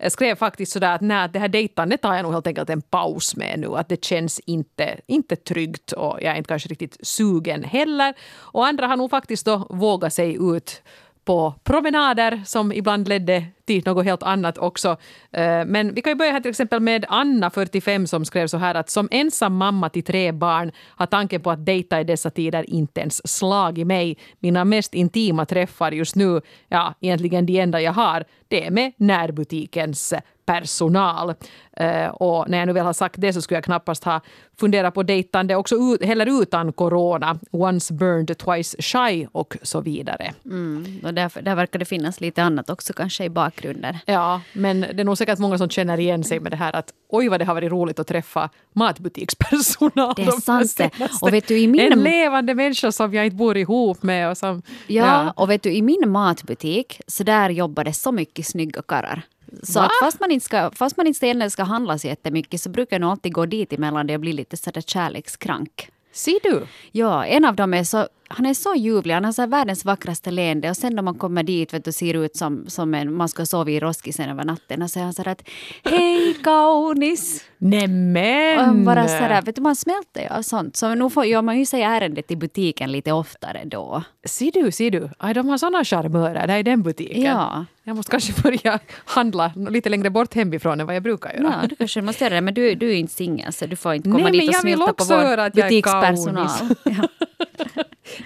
skrev 0.10 0.36
faktiskt 0.36 0.72
sådär 0.72 0.96
att 0.96 1.02
nej, 1.02 1.30
det 1.34 1.40
här 1.40 1.48
dejtandet 1.48 2.02
tar 2.02 2.14
jag 2.14 2.24
nog 2.24 2.34
helt 2.34 2.48
enkelt 2.48 2.70
en 2.70 2.82
paus 2.82 3.36
med 3.36 3.60
nu. 3.60 3.68
Att 3.76 3.90
det 3.90 4.04
känns 4.06 4.40
inte, 4.40 5.00
inte 5.08 5.36
tryggt 5.36 5.92
och 5.92 6.18
jag 6.22 6.34
är 6.34 6.36
inte 6.38 6.48
kanske 6.48 6.70
riktigt 6.70 6.98
sugen 7.08 7.64
heller. 7.64 8.14
Och 8.38 8.68
andra 8.68 8.88
har 8.88 8.98
nog 8.98 9.10
faktiskt 9.10 9.46
då 9.46 9.68
vågat 9.70 10.14
sig 10.14 10.38
ut 10.42 10.82
på 11.26 11.54
promenader 11.64 12.42
som 12.46 12.72
ibland 12.72 13.08
ledde 13.08 13.46
till 13.66 13.84
något 13.86 14.06
helt 14.06 14.24
annat 14.24 14.58
också. 14.58 14.98
Eh, 15.32 15.66
men 15.66 15.94
vi 15.94 16.02
kan 16.02 16.12
ju 16.12 16.16
börja 16.16 16.32
här 16.32 16.40
till 16.40 16.50
exempel 16.50 16.80
med 16.80 17.06
Anna, 17.10 17.50
45, 17.50 18.08
som 18.08 18.26
skrev 18.26 18.48
så 18.48 18.58
här 18.58 18.76
att 18.76 18.90
som 18.90 19.08
ensam 19.12 19.56
mamma 19.56 19.90
till 19.90 20.04
tre 20.04 20.32
barn 20.32 20.72
har 20.96 21.06
tanken 21.06 21.42
på 21.42 21.52
att 21.52 21.66
dejta 21.66 22.02
i 22.02 22.04
dessa 22.04 22.30
tider 22.30 22.70
inte 22.70 23.02
ens 23.02 23.38
slagit 23.38 23.88
mig. 23.88 24.18
Mina 24.40 24.66
mest 24.66 24.94
intima 24.94 25.46
träffar 25.46 25.92
just 25.92 26.16
nu, 26.16 26.42
ja 26.68 26.94
egentligen 27.02 27.46
de 27.46 27.60
enda 27.60 27.82
jag 27.82 27.94
har, 27.94 28.26
det 28.48 28.66
är 28.66 28.72
med 28.72 28.94
närbutikens 28.98 30.14
personal. 30.46 31.34
Eh, 31.78 32.08
och 32.08 32.50
när 32.50 32.58
jag 32.58 32.68
nu 32.68 32.74
väl 32.74 32.86
har 32.86 32.94
sagt 32.94 33.16
det 33.18 33.34
så 33.34 33.42
skulle 33.42 33.58
jag 33.58 33.64
knappast 33.64 34.04
ha 34.04 34.22
funderat 34.60 34.94
på 34.94 35.04
dejtande 35.04 35.56
också 35.56 35.76
ut, 35.76 36.04
heller 36.04 36.42
utan 36.42 36.74
corona. 36.74 37.40
Once 37.52 37.94
burned, 37.94 38.38
twice 38.38 38.82
shy 38.82 39.28
och 39.32 39.58
så 39.62 39.82
vidare. 39.82 40.34
Mm. 40.46 41.00
Och 41.04 41.14
där, 41.14 41.42
där 41.42 41.56
verkar 41.56 41.80
det 41.80 41.86
finnas 41.86 42.22
lite 42.22 42.44
annat 42.44 42.70
också 42.70 42.94
kanske 42.94 43.26
i 43.26 43.30
bakgrunden. 43.56 43.98
Ja, 44.06 44.42
men 44.54 44.82
det 44.82 45.00
är 45.00 45.04
nog 45.04 45.18
säkert 45.18 45.40
många 45.40 45.58
som 45.58 45.70
känner 45.70 46.00
igen 46.00 46.24
sig 46.24 46.40
med 46.40 46.52
det 46.52 46.56
här 46.58 46.76
att 46.76 46.94
oj 47.10 47.28
vad 47.30 47.40
det 47.42 47.46
har 47.46 47.54
varit 47.54 47.72
roligt 47.72 48.00
att 48.00 48.08
träffa 48.08 48.50
matbutikspersonal. 48.74 50.14
Det 50.16 50.22
är 50.22 50.26
de 50.26 50.42
sant 50.42 50.78
det. 50.78 50.90
Och 51.22 51.34
vet 51.34 51.48
du, 51.48 51.60
i 51.60 51.68
min- 51.68 51.92
En 51.92 52.04
levande 52.04 52.56
människa 52.56 52.92
som 52.92 53.14
jag 53.14 53.26
inte 53.26 53.36
bor 53.36 53.58
ihop 53.58 54.04
med. 54.04 54.30
Och 54.30 54.38
som, 54.38 54.62
Ja, 54.88 55.32
och 55.32 55.50
vet 55.50 55.64
du, 55.64 55.72
i 55.74 55.82
min 55.82 56.10
matbutik 56.10 57.02
så 57.08 57.24
där 57.24 57.50
jobbar 57.50 57.84
det 57.84 57.94
så 57.94 58.12
mycket 58.12 58.46
snygga 58.48 58.82
karlar. 58.82 59.22
Så 59.64 59.80
Va? 59.80 59.86
att 59.86 59.92
fast 60.04 60.20
man 60.20 60.32
inte 60.32 60.46
ska, 60.46 60.72
fast 60.76 60.98
man 60.98 61.08
inte 61.08 61.50
ska 61.50 61.64
handla 61.64 61.98
så 61.98 62.08
jättemycket 62.08 62.62
så 62.62 62.70
brukar 62.70 62.96
jag 62.96 63.02
nog 63.02 63.12
alltid 63.12 63.34
gå 63.34 63.46
dit 63.46 63.74
emellan 63.74 64.08
det 64.08 64.14
och 64.16 64.20
bli 64.22 64.34
lite 64.34 64.58
sådär 64.58 64.82
kärlekskrank. 64.82 65.90
Ser 66.14 66.40
du? 66.44 66.68
Ja, 66.92 67.26
en 67.26 67.46
av 67.46 67.56
dem 67.56 67.74
är 67.74 67.84
så 67.84 68.08
han 68.36 68.46
är 68.46 68.54
så 68.54 68.76
ljuvlig. 68.76 69.14
Han 69.14 69.26
har 69.26 69.32
så 69.32 69.46
världens 69.46 69.86
vackraste 69.86 70.32
leende. 70.32 70.70
Och 70.70 70.78
sen 70.78 70.96
när 70.96 71.02
man 71.02 71.16
kommer 71.16 71.44
dit 71.44 71.74
vet 71.74 71.86
du, 71.86 71.92
ser 71.92 72.14
ut 72.14 72.36
som, 72.36 72.66
som 72.68 72.94
en, 72.94 73.14
man 73.14 73.30
ska 73.30 73.46
sova 73.46 73.72
i 73.72 73.80
roskisen 73.80 74.30
över 74.30 74.44
natten. 74.44 74.82
Och 74.82 74.92
så 74.92 75.00
är 75.00 75.04
han 75.04 75.14
så 75.14 75.24
här 75.24 75.32
att 75.32 75.44
Hej 75.84 76.34
kaunis! 76.44 77.46
Nämen! 77.58 78.86
Bara 78.86 79.08
så 79.08 79.14
här, 79.14 79.42
vet 79.42 79.56
du, 79.56 79.62
man 79.62 79.76
smälter 79.76 80.22
ju 80.22 80.28
av 80.28 80.42
sånt. 80.42 80.76
Så 80.76 80.96
nu 80.96 81.10
får, 81.10 81.26
gör 81.26 81.42
man 81.42 81.60
ju 81.60 81.66
sig 81.66 81.82
ärendet 81.82 82.32
i 82.32 82.36
butiken 82.36 82.92
lite 82.92 83.12
oftare 83.12 83.62
då. 83.66 84.04
Ser 84.26 84.52
du, 84.52 84.72
ser 84.72 84.92
du. 84.92 85.10
Aj, 85.18 85.34
de 85.34 85.50
har 85.50 85.58
såna 85.58 85.84
charmörer 85.84 86.48
där 86.48 86.58
i 86.58 86.64
den 86.64 86.84
butiken. 86.84 87.22
Ja. 87.22 87.66
Jag 87.84 87.96
måste 87.96 88.12
kanske 88.12 88.42
börja 88.42 88.80
handla 89.06 89.52
lite 89.56 89.90
längre 89.90 90.10
bort 90.10 90.34
hemifrån 90.34 90.80
än 90.80 90.86
vad 90.88 90.96
jag 90.96 91.04
brukar 91.04 91.34
göra. 91.34 91.60
Ja, 91.62 91.68
du 91.68 91.76
kanske 91.76 92.02
måste 92.02 92.24
göra 92.24 92.36
det. 92.36 92.42
Men 92.42 92.54
du, 92.54 92.76
du 92.76 92.92
är 92.92 92.96
inte 92.96 93.14
singel 93.14 93.54
så 93.54 93.66
du 93.66 93.76
får 93.76 93.94
inte 93.94 94.10
komma 94.10 94.24
Nej, 94.24 94.40
dit 94.40 94.50
och 94.50 94.56
smälta 94.56 94.94
på 94.94 95.04
vår 95.04 95.50
butikspersonal. 95.50 96.50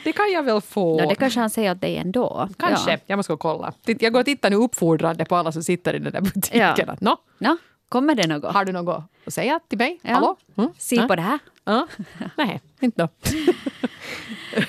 Det 0.03 0.11
kan 0.11 0.31
jag 0.31 0.43
väl 0.43 0.61
få. 0.61 1.01
No, 1.01 1.09
det 1.09 1.15
kanske 1.15 1.39
han 1.39 1.49
säger 1.49 1.71
åt 1.71 1.81
dig 1.81 1.97
ändå. 1.97 2.49
Kanske. 2.57 2.91
Ja. 2.91 2.97
Jag 3.05 3.17
måste 3.17 3.31
gå 3.31 3.33
och 3.33 3.39
kolla. 3.39 3.73
Jag 3.85 4.13
går 4.13 4.19
och 4.19 4.25
tittar 4.25 4.49
nu 4.49 4.55
uppfordrande 4.55 5.25
på 5.25 5.35
alla 5.35 5.51
som 5.51 5.63
sitter 5.63 5.93
i 5.93 5.99
den 5.99 6.13
där 6.13 6.21
butiken. 6.21 6.59
Ja. 6.77 6.95
Nå, 6.99 7.17
Nå, 7.37 7.57
kommer 7.89 8.15
det 8.15 8.27
något? 8.27 8.53
har 8.53 8.65
du 8.65 8.71
något 8.71 9.03
att 9.25 9.33
säga 9.33 9.59
till 9.67 9.77
mig? 9.77 9.99
Ja. 10.01 10.13
Hallå? 10.13 10.35
Mm? 10.57 10.69
Se 10.77 11.07
på 11.07 11.15
det 11.15 11.21
här. 11.21 11.39
Ja. 11.65 11.87
Nej, 12.37 12.61
inte 12.79 13.01
då. 13.01 13.09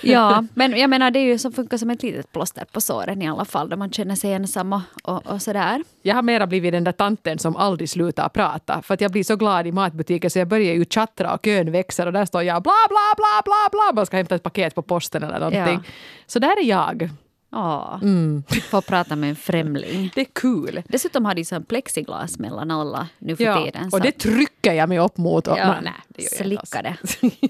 Ja, 0.03 0.45
men 0.55 0.77
jag 0.77 0.91
menar 0.91 1.11
det 1.11 1.19
är 1.19 1.25
ju 1.25 1.39
som 1.39 1.53
funkar 1.53 1.77
som 1.79 1.91
ett 1.91 2.03
litet 2.03 2.33
plåster 2.33 2.65
på 2.73 2.81
såren 2.81 3.23
i 3.23 3.29
alla 3.29 3.45
fall. 3.45 3.69
Då 3.69 3.77
man 3.77 3.91
känner 3.93 4.15
sig 4.15 4.33
ensam 4.33 4.73
och, 4.73 4.81
och, 5.03 5.27
och 5.27 5.43
sådär. 5.43 5.83
Jag 6.03 6.15
har 6.15 6.23
mera 6.23 6.47
blivit 6.47 6.73
den 6.73 6.85
där 6.85 6.93
tanten 6.93 7.39
som 7.39 7.57
aldrig 7.57 7.91
slutar 7.91 8.29
prata. 8.29 8.83
För 8.83 8.95
att 8.95 9.01
jag 9.01 9.13
blir 9.13 9.25
så 9.25 9.37
glad 9.37 9.67
i 9.67 9.73
matbutiken 9.73 10.31
så 10.31 10.39
jag 10.39 10.49
börjar 10.49 10.75
ju 10.75 10.85
chattra 10.85 11.35
och 11.35 11.45
kön 11.45 11.73
växer 11.73 12.07
och 12.07 12.13
där 12.13 12.25
står 12.25 12.43
jag 12.43 12.63
bla 12.63 12.73
bla 12.89 13.15
bla 13.17 13.43
bla 13.45 13.69
bla. 13.71 13.93
Man 13.95 14.07
ska 14.07 14.17
hämta 14.17 14.35
ett 14.35 14.43
paket 14.43 14.75
på 14.75 14.83
posten 14.83 15.23
eller 15.23 15.39
någonting. 15.39 15.81
Ja. 15.85 15.93
Så 16.27 16.39
där 16.39 16.61
är 16.61 16.65
jag. 16.65 17.11
Ja, 17.51 18.01
Mm. 18.03 18.43
få 18.71 18.81
prata 18.81 19.17
med 19.17 19.31
en 19.31 19.37
främling. 19.37 20.11
Det 20.15 20.21
är 20.21 20.25
kul. 20.33 20.83
Dessutom 20.89 21.25
har 21.25 21.35
de 21.35 21.45
sån 21.45 21.65
plexiglas 21.65 22.39
mellan 22.39 22.71
alla 22.71 23.09
nu 23.19 23.37
för 23.37 23.45
Ja, 23.45 23.65
tiden. 23.65 23.89
och 23.93 24.01
det 24.01 24.13
trycker 24.13 24.73
jag 24.73 24.89
mig 24.89 24.99
upp 24.99 25.17
mot. 25.17 25.47
Och, 25.49 25.59
Ja, 25.59 25.81
nej, 25.83 25.93
det 26.09 26.23
gör 26.23 26.31
slicka 26.45 26.83
det. 26.83 26.97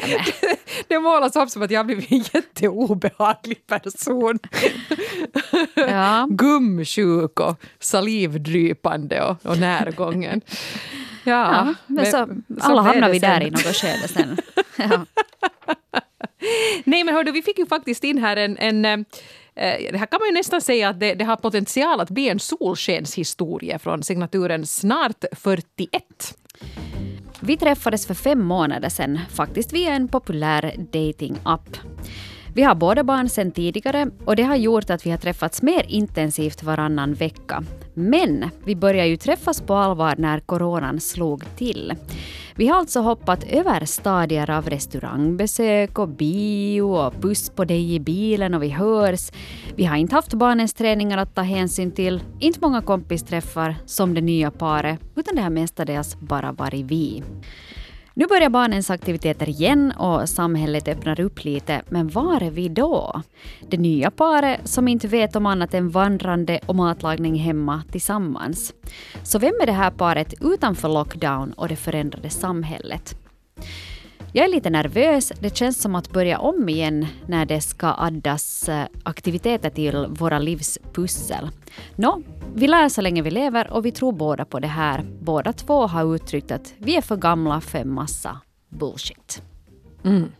det 0.88 0.98
målas 0.98 1.36
upp 1.36 1.50
som 1.50 1.62
att 1.62 1.70
jag 1.70 1.86
blivit 1.86 2.12
en 2.12 2.18
jätteobehaglig 2.18 3.66
person. 3.66 4.38
Ja. 5.74 6.26
Gumsjuk 6.30 7.40
och 7.40 7.60
salivdrypande 7.78 9.22
och, 9.22 9.46
och 9.46 9.58
närgången. 9.58 10.40
Ja, 11.24 11.52
Ja, 11.54 11.74
men 11.86 12.06
så, 12.06 12.10
så 12.10 12.66
alla 12.66 12.82
hamnar 12.82 13.10
vi 13.10 13.18
där 13.18 13.38
sen. 13.38 13.46
i 13.48 13.50
något 13.50 13.60
skede 13.76 14.08
sen. 14.08 14.36
Nej 16.84 17.04
men 17.04 17.14
hördu, 17.14 17.32
vi 17.32 17.42
fick 17.42 17.58
ju 17.58 17.66
faktiskt 17.66 18.04
in 18.04 18.18
här 18.18 18.36
en, 18.36 18.58
en 18.58 18.84
eh, 18.84 19.00
det 19.92 19.98
här 19.98 20.06
kan 20.06 20.20
man 20.20 20.28
ju 20.28 20.34
nästan 20.34 20.60
säga 20.60 20.88
att 20.88 21.00
det, 21.00 21.14
det 21.14 21.24
har 21.24 21.36
potential 21.36 22.00
att 22.00 22.10
bli 22.10 22.28
en 22.28 22.38
solskenshistoria 22.38 23.78
från 23.78 24.02
signaturen 24.02 24.66
Snart 24.66 25.24
41. 25.32 26.02
Vi 27.40 27.56
träffades 27.56 28.06
för 28.06 28.14
fem 28.14 28.44
månader 28.44 28.88
sedan, 28.88 29.18
faktiskt 29.30 29.72
via 29.72 29.92
en 29.92 30.08
populär 30.08 30.74
dating-app. 30.92 31.76
Vi 32.54 32.62
har 32.62 32.74
båda 32.74 33.04
barn 33.04 33.28
sedan 33.28 33.52
tidigare 33.52 34.10
och 34.24 34.36
det 34.36 34.42
har 34.42 34.56
gjort 34.56 34.90
att 34.90 35.06
vi 35.06 35.10
har 35.10 35.18
träffats 35.18 35.62
mer 35.62 35.84
intensivt 35.88 36.62
varannan 36.62 37.14
vecka. 37.14 37.64
Men 37.94 38.50
vi 38.64 38.76
började 38.76 39.08
ju 39.08 39.16
träffas 39.16 39.60
på 39.60 39.74
allvar 39.74 40.14
när 40.18 40.40
coronan 40.40 41.00
slog 41.00 41.44
till. 41.56 41.94
Vi 42.60 42.68
har 42.68 42.76
alltså 42.76 43.00
hoppat 43.00 43.44
över 43.44 43.84
stadier 43.84 44.50
av 44.50 44.70
restaurangbesök 44.70 45.98
och 45.98 46.08
bio 46.08 46.82
och 46.82 47.22
puss 47.22 47.50
på 47.50 47.64
dig 47.64 47.94
i 47.94 48.00
bilen 48.00 48.54
och 48.54 48.62
vi 48.62 48.68
hörs. 48.68 49.30
Vi 49.76 49.84
har 49.84 49.96
inte 49.96 50.14
haft 50.14 50.34
barnens 50.34 50.74
träningar 50.74 51.18
att 51.18 51.34
ta 51.34 51.42
hänsyn 51.42 51.92
till, 51.92 52.22
inte 52.38 52.60
många 52.62 52.82
kompisträffar 52.82 53.76
som 53.86 54.14
det 54.14 54.20
nya 54.20 54.50
paret, 54.50 55.00
utan 55.16 55.34
det 55.34 55.42
har 55.42 55.50
mestadels 55.50 56.16
bara 56.20 56.52
varit 56.52 56.86
vi. 56.86 57.22
Nu 58.14 58.26
börjar 58.26 58.50
barnens 58.50 58.90
aktiviteter 58.90 59.48
igen 59.48 59.92
och 59.92 60.28
samhället 60.28 60.88
öppnar 60.88 61.20
upp 61.20 61.44
lite, 61.44 61.82
men 61.88 62.08
var 62.08 62.42
är 62.42 62.50
vi 62.50 62.68
då? 62.68 63.22
Det 63.68 63.76
nya 63.76 64.10
paret 64.10 64.60
som 64.64 64.88
inte 64.88 65.08
vet 65.08 65.36
om 65.36 65.46
annat 65.46 65.74
än 65.74 65.90
vandrande 65.90 66.60
och 66.66 66.76
matlagning 66.76 67.34
hemma 67.34 67.82
tillsammans. 67.90 68.74
Så 69.22 69.38
vem 69.38 69.54
är 69.62 69.66
det 69.66 69.72
här 69.72 69.90
paret 69.90 70.34
utanför 70.40 70.88
lockdown 70.88 71.52
och 71.52 71.68
det 71.68 71.76
förändrade 71.76 72.30
samhället? 72.30 73.16
Jag 74.32 74.44
är 74.44 74.50
lite 74.50 74.70
nervös. 74.70 75.32
Det 75.40 75.56
känns 75.56 75.82
som 75.82 75.94
att 75.94 76.10
börja 76.10 76.38
om 76.38 76.68
igen 76.68 77.06
när 77.26 77.46
det 77.46 77.60
ska 77.60 77.94
addas 77.98 78.68
eh, 78.68 78.86
aktiviteter 79.02 79.70
till 79.70 80.06
våra 80.08 80.38
livs 80.38 80.78
pussel. 80.92 81.50
Nå, 81.96 82.22
vi 82.54 82.68
lär 82.68 82.88
så 82.88 83.00
länge 83.00 83.22
vi 83.22 83.30
lever 83.30 83.72
och 83.72 83.86
vi 83.86 83.92
tror 83.92 84.12
båda 84.12 84.44
på 84.44 84.60
det 84.60 84.66
här. 84.66 85.04
Båda 85.20 85.52
två 85.52 85.86
har 85.86 86.14
uttryckt 86.14 86.50
att 86.50 86.74
vi 86.78 86.96
är 86.96 87.00
för 87.00 87.16
gamla 87.16 87.60
för 87.60 87.78
en 87.78 87.92
massa 87.92 88.40
bullshit. 88.68 89.42
Mm. 90.04 90.32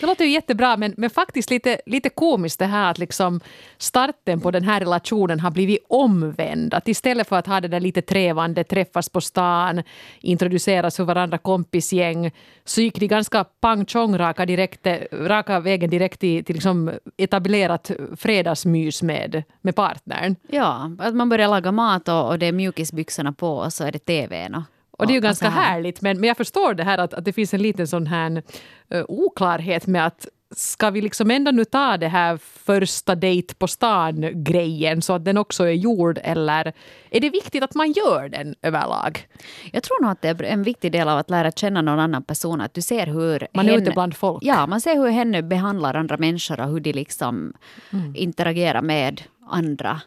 Det 0.00 0.06
låter 0.06 0.24
ju 0.24 0.30
jättebra 0.30 0.76
men, 0.76 0.94
men 0.96 1.10
faktiskt 1.10 1.50
lite, 1.50 1.80
lite 1.86 2.08
komiskt 2.08 2.58
det 2.58 2.66
här 2.66 2.90
att 2.90 2.98
liksom 2.98 3.40
starten 3.78 4.40
på 4.40 4.50
den 4.50 4.64
här 4.64 4.80
relationen 4.80 5.40
har 5.40 5.50
blivit 5.50 5.84
omvänd. 5.88 6.74
Att 6.74 6.88
istället 6.88 7.28
för 7.28 7.36
att 7.36 7.46
ha 7.46 7.60
det 7.60 7.68
där 7.68 7.80
lite 7.80 8.02
trevande, 8.02 8.64
träffas 8.64 9.08
på 9.08 9.20
stan, 9.20 9.82
introduceras 10.20 10.96
för 10.96 11.04
varandra 11.04 11.38
kompisgäng, 11.38 12.30
så 12.64 12.80
gick 12.80 13.00
det 13.00 13.06
ganska 13.06 13.44
pang 13.44 13.86
tjong 13.86 14.18
raka, 14.18 14.46
direkt, 14.46 14.86
raka 15.12 15.60
vägen 15.60 15.90
direkt 15.90 16.20
till, 16.20 16.44
till 16.44 16.54
liksom 16.54 16.92
etablerat 17.16 17.90
fredagsmys 18.16 19.02
med, 19.02 19.42
med 19.60 19.76
partnern. 19.76 20.36
Ja, 20.48 20.90
att 20.98 21.14
man 21.14 21.28
börjar 21.28 21.48
laga 21.48 21.72
mat 21.72 22.08
och, 22.08 22.28
och 22.28 22.38
det 22.38 22.46
är 22.46 22.52
mjukisbyxorna 22.52 23.32
på 23.32 23.56
och 23.56 23.72
så 23.72 23.84
är 23.84 23.92
det 23.92 23.98
tvn. 23.98 24.54
Och, 24.54 24.62
och 24.98 25.06
det 25.06 25.12
är 25.12 25.14
ju 25.14 25.20
ganska 25.20 25.48
här. 25.48 25.62
härligt, 25.62 26.00
men, 26.02 26.20
men 26.20 26.28
jag 26.28 26.36
förstår 26.36 26.74
det 26.74 26.84
här 26.84 26.98
att, 26.98 27.14
att 27.14 27.24
det 27.24 27.32
finns 27.32 27.54
en 27.54 27.62
liten 27.62 27.88
sån 27.88 28.06
här 28.06 28.42
uh, 28.94 29.04
oklarhet 29.08 29.86
med 29.86 30.06
att 30.06 30.26
ska 30.56 30.90
vi 30.90 31.00
liksom 31.00 31.30
ändå 31.30 31.50
nu 31.50 31.64
ta 31.64 31.96
det 31.96 32.08
här 32.08 32.36
första 32.42 33.14
dejt 33.14 33.54
på 33.54 33.68
stan-grejen 33.68 35.02
så 35.02 35.12
att 35.12 35.24
den 35.24 35.38
också 35.38 35.64
är 35.64 35.72
gjord 35.72 36.18
eller 36.22 36.72
är 37.10 37.20
det 37.20 37.30
viktigt 37.30 37.62
att 37.62 37.74
man 37.74 37.92
gör 37.92 38.28
den 38.28 38.54
överlag? 38.62 39.28
Jag 39.72 39.82
tror 39.82 40.02
nog 40.02 40.10
att 40.10 40.22
det 40.22 40.28
är 40.28 40.42
en 40.42 40.62
viktig 40.62 40.92
del 40.92 41.08
av 41.08 41.18
att 41.18 41.30
lära 41.30 41.50
känna 41.50 41.82
någon 41.82 42.00
annan 42.00 42.22
person. 42.22 42.60
Att 42.60 42.74
du 42.74 42.82
ser 42.82 43.06
hur 43.06 43.46
Man 43.54 43.66
är 43.66 43.72
hen, 43.72 43.82
ute 43.82 43.90
bland 43.90 44.16
folk. 44.16 44.42
Ja, 44.44 44.66
man 44.66 44.80
ser 44.80 44.94
hur 44.94 45.08
henne 45.08 45.42
behandlar 45.42 45.94
andra 45.94 46.16
människor 46.16 46.60
och 46.60 46.68
hur 46.68 46.80
de 46.80 46.92
liksom 46.92 47.52
Mm. 47.90 48.16
interagerar 48.16 48.82
med 48.82 49.22
andra 49.50 50.00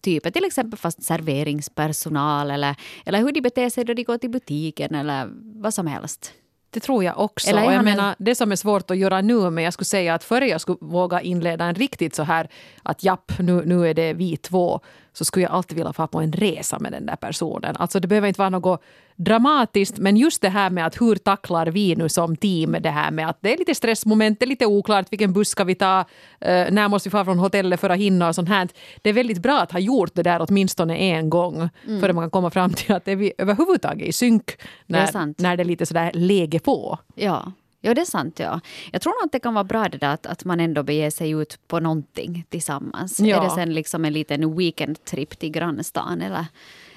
typer. 0.00 0.30
Till 0.30 0.44
exempel 0.44 0.78
fast 0.78 1.02
serveringspersonal 1.02 2.50
eller, 2.50 2.76
eller 3.06 3.18
hur 3.18 3.32
de 3.32 3.40
beter 3.40 3.70
sig 3.70 3.84
då 3.84 3.94
de 3.94 4.02
går 4.04 4.18
till 4.18 4.30
butiken 4.30 4.94
eller 4.94 5.28
vad 5.62 5.74
som 5.74 5.86
helst. 5.86 6.32
Det 6.70 6.80
tror 6.80 7.04
jag 7.04 7.18
också. 7.18 7.50
Eller 7.50 7.62
jag 7.62 7.74
en- 7.74 7.84
menar, 7.84 8.14
det 8.18 8.34
som 8.34 8.52
är 8.52 8.56
svårt 8.56 8.90
att 8.90 8.96
göra 8.98 9.20
nu, 9.20 9.50
men 9.50 9.64
jag 9.64 9.72
skulle 9.72 9.84
säga 9.84 10.14
att 10.14 10.24
före 10.24 10.46
jag 10.48 10.60
skulle 10.60 10.78
våga 10.80 11.20
inleda 11.20 11.64
en 11.64 11.74
riktigt 11.74 12.14
så 12.14 12.22
här 12.22 12.48
att 12.82 13.04
japp, 13.04 13.32
nu, 13.38 13.62
nu 13.66 13.88
är 13.88 13.94
det 13.94 14.12
vi 14.12 14.36
två, 14.36 14.80
så 15.12 15.24
skulle 15.24 15.42
jag 15.42 15.52
alltid 15.52 15.76
vilja 15.76 15.92
få 15.92 16.06
på 16.06 16.20
en 16.20 16.32
resa 16.32 16.78
med 16.78 16.92
den 16.92 17.06
där 17.06 17.16
personen. 17.16 17.76
Alltså 17.78 18.00
det 18.00 18.08
behöver 18.08 18.28
inte 18.28 18.38
vara 18.40 18.50
något 18.50 18.82
dramatiskt, 19.18 19.98
men 19.98 20.16
just 20.16 20.42
det 20.42 20.48
här 20.48 20.70
med 20.70 20.86
att 20.86 21.00
hur 21.00 21.14
tacklar 21.16 21.66
vi 21.66 21.96
nu 21.96 22.08
som 22.08 22.36
team 22.36 22.76
det 22.80 22.90
här 22.90 23.10
med 23.10 23.28
att 23.28 23.38
det 23.40 23.52
är 23.54 23.58
lite 23.58 23.74
stressmoment, 23.74 24.40
det 24.40 24.44
är 24.44 24.48
lite 24.48 24.66
oklart 24.66 25.06
vilken 25.12 25.32
buss 25.32 25.48
ska 25.48 25.64
vi 25.64 25.74
ta, 25.74 26.00
eh, 26.40 26.66
när 26.70 26.88
måste 26.88 27.08
vi 27.08 27.10
fara 27.10 27.24
från 27.24 27.38
hotellet 27.38 27.80
för 27.80 27.90
att 27.90 27.98
hinna 27.98 28.28
och 28.28 28.34
sånt 28.34 28.48
här. 28.48 28.68
Det 29.02 29.08
är 29.10 29.14
väldigt 29.14 29.38
bra 29.42 29.60
att 29.60 29.72
ha 29.72 29.78
gjort 29.78 30.14
det 30.14 30.22
där 30.22 30.46
åtminstone 30.48 30.96
en 30.96 31.30
gång, 31.30 31.68
Mm. 31.86 32.00
för 32.00 32.08
att 32.08 32.14
man 32.14 32.24
kan 32.24 32.30
komma 32.30 32.50
fram 32.50 32.72
till 32.72 32.94
att 32.94 33.08
är 33.08 33.16
vi 33.16 33.32
överhuvudtaget 33.38 34.08
i 34.08 34.12
synk 34.12 34.46
Det 34.86 34.94
är 34.96 35.00
när, 35.00 35.06
sant. 35.06 35.38
när 35.40 35.56
det 35.56 35.62
är 35.62 35.64
lite 35.64 35.86
sådär 35.86 36.10
läge 36.14 36.58
på. 36.58 36.98
Ja. 37.14 37.52
Ja, 37.80 37.94
det 37.94 38.00
är 38.00 38.04
sant. 38.04 38.38
Ja. 38.38 38.60
Jag 38.92 39.02
tror 39.02 39.10
nog 39.12 39.26
att 39.26 39.32
det 39.32 39.40
kan 39.40 39.54
vara 39.54 39.64
bra 39.64 39.88
det 39.88 39.98
där 39.98 40.14
att, 40.14 40.26
att 40.26 40.44
man 40.44 40.60
ändå 40.60 40.82
beger 40.82 41.10
sig 41.10 41.30
ut 41.30 41.58
på 41.68 41.80
någonting 41.80 42.44
tillsammans. 42.48 43.20
Ja. 43.20 43.36
Är 43.36 43.44
det 43.44 43.50
sen 43.50 43.74
liksom 43.74 44.04
en 44.04 44.12
liten 44.12 44.56
weekendtrip 44.56 45.38
till 45.38 45.50
grannstan 45.50 46.22
eller, 46.22 46.46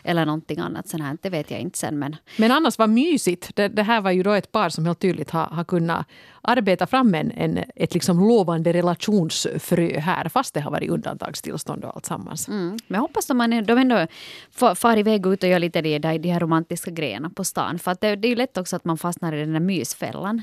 eller 0.04 0.26
någonting 0.26 0.60
annat 0.60 0.88
sånt 0.88 1.04
här, 1.04 1.18
det 1.22 1.30
vet 1.30 1.52
jag 1.52 1.60
inte 1.62 1.78
sen. 1.78 2.00
Men 2.00 2.16
Men 2.38 2.52
annars 2.52 2.78
var 2.78 2.88
mysigt. 2.88 3.56
Det, 3.56 3.68
det 3.68 3.84
här 3.84 4.02
var 4.02 4.12
ju 4.12 4.24
då 4.24 4.32
ett 4.32 4.52
par 4.52 4.70
som 4.70 4.86
helt 4.86 5.00
tydligt 5.00 5.30
har, 5.30 5.46
har 5.46 5.64
kunnat 5.64 6.08
arbeta 6.42 6.88
fram 6.88 7.16
en, 7.16 7.32
en, 7.32 7.60
ett 7.76 7.94
liksom 7.94 8.20
lovande 8.20 8.74
relationsfrö 8.74 10.00
här 10.00 10.30
fast 10.30 10.54
det 10.54 10.60
har 10.62 10.72
varit 10.72 10.90
undantagstillstånd 10.90 11.84
och 11.86 11.96
allt 11.96 12.06
sammans. 12.06 12.48
Mm. 12.48 12.70
Men 12.88 12.96
jag 12.96 13.02
hoppas 13.02 13.30
att 13.30 13.36
man 13.38 13.54
är- 13.54 13.62
de 13.62 13.78
ändå 13.78 14.08
far, 14.52 14.76
far 14.76 14.98
iväg 14.98 15.26
ut 15.28 15.44
och 15.44 15.50
gör 15.50 15.60
lite 15.60 15.82
de, 15.82 16.00
de, 16.00 16.18
de 16.18 16.30
här 16.30 16.40
romantiska 16.40 16.92
grejerna 16.92 17.30
på 17.30 17.44
stan. 17.44 17.80
För 17.80 17.92
att 17.92 18.02
det, 18.02 18.16
det 18.16 18.28
är 18.28 18.30
ju 18.30 18.36
lätt 18.36 18.58
också 18.58 18.76
att 18.76 18.86
man 18.86 18.98
fastnar 18.98 19.34
i 19.34 19.40
den 19.40 19.54
där 19.54 19.60
mysfällan. 19.60 20.42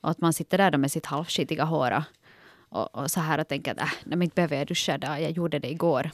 Och 0.00 0.10
att 0.10 0.20
man 0.20 0.32
sitter 0.32 0.58
där 0.58 0.76
med 0.78 0.92
sitt 0.92 1.06
halvskitiga 1.06 1.64
hår 1.64 2.02
och, 2.68 2.94
och, 2.94 3.10
så 3.10 3.20
här 3.20 3.38
och 3.40 3.48
tänker 3.48 3.70
att 3.72 3.80
äh, 3.80 3.86
nej, 4.04 4.22
inte 4.22 4.34
behöver 4.34 4.56
jag 4.56 4.66
duscha 4.66 4.94
idag, 4.94 5.22
jag 5.22 5.30
gjorde 5.30 5.58
det 5.58 5.70
igår. 5.70 6.10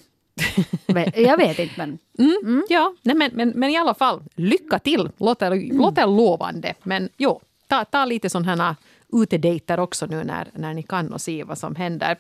Jag 1.15 1.37
vet 1.37 1.59
inte 1.59 1.75
men 1.77 1.99
Mm. 2.19 2.65
Ja, 2.69 2.95
nej, 3.03 3.17
men, 3.17 3.31
men, 3.35 3.49
men 3.49 3.71
i 3.71 3.77
alla 3.77 3.95
fall, 3.95 4.23
lycka 4.35 4.79
till. 4.79 5.11
Låter, 5.17 5.73
låter 5.73 6.07
lovande. 6.07 6.75
Men 6.83 7.09
jo, 7.17 7.41
ta, 7.69 7.85
ta 7.85 8.05
lite 8.05 8.31
sådana 8.31 8.65
här 8.65 8.77
utedejter 9.13 9.81
också 9.81 10.07
nu 10.07 10.25
när, 10.25 10.49
när 10.53 10.75
ni 10.75 10.83
kan 10.83 11.13
och 11.13 11.21
se 11.21 11.45
vad 11.45 11.59
som 11.59 11.75
händer. 11.75 12.17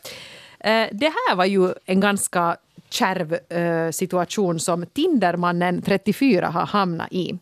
Eh, 0.60 0.86
det 0.92 1.06
här 1.06 1.36
var 1.36 1.44
ju 1.44 1.72
en 1.84 2.00
ganska 2.00 2.56
kärv 2.90 3.52
eh, 3.52 3.90
situation 3.90 4.60
som 4.60 4.86
Tindermannen 4.86 5.82
34 5.82 6.46
har 6.46 6.66
hamnat 6.66 7.12
i. 7.12 7.38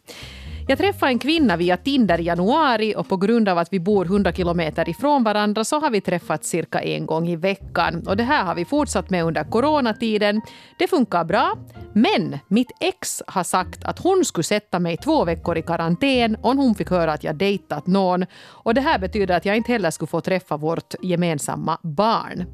Jag 0.68 0.78
träffade 0.78 1.12
en 1.12 1.18
kvinna 1.18 1.56
via 1.56 1.76
Tinder 1.76 2.20
i 2.20 2.22
januari 2.22 2.94
och 2.96 3.08
på 3.08 3.16
grund 3.16 3.48
av 3.48 3.58
att 3.58 3.72
vi 3.72 3.80
bor 3.80 4.04
100 4.04 4.32
kilometer 4.32 4.88
ifrån 4.88 5.24
varandra 5.24 5.64
så 5.64 5.80
har 5.80 5.90
vi 5.90 6.00
träffats 6.00 6.48
cirka 6.48 6.80
en 6.80 7.06
gång 7.06 7.28
i 7.28 7.36
veckan. 7.36 8.02
Och 8.06 8.16
det 8.16 8.22
här 8.22 8.44
har 8.44 8.54
vi 8.54 8.64
fortsatt 8.64 9.10
med 9.10 9.24
under 9.24 9.44
coronatiden. 9.44 10.40
Det 10.78 10.88
funkar 10.88 11.24
bra, 11.24 11.58
men 11.92 12.38
mitt 12.48 12.70
ex 12.80 13.22
har 13.26 13.44
sagt 13.44 13.84
att 13.84 13.98
hon 13.98 14.24
skulle 14.24 14.44
sätta 14.44 14.78
mig 14.78 14.96
två 14.96 15.24
veckor 15.24 15.58
i 15.58 15.62
karantän 15.62 16.36
om 16.42 16.58
hon 16.58 16.74
fick 16.74 16.90
höra 16.90 17.12
att 17.12 17.24
jag 17.24 17.36
dejtat 17.36 17.86
någon. 17.86 18.24
Och 18.44 18.74
det 18.74 18.80
här 18.80 18.98
betyder 18.98 19.36
att 19.36 19.46
jag 19.46 19.56
inte 19.56 19.72
heller 19.72 19.90
skulle 19.90 20.08
få 20.08 20.20
träffa 20.20 20.56
vårt 20.56 20.94
gemensamma 21.02 21.78
barn. 21.82 22.44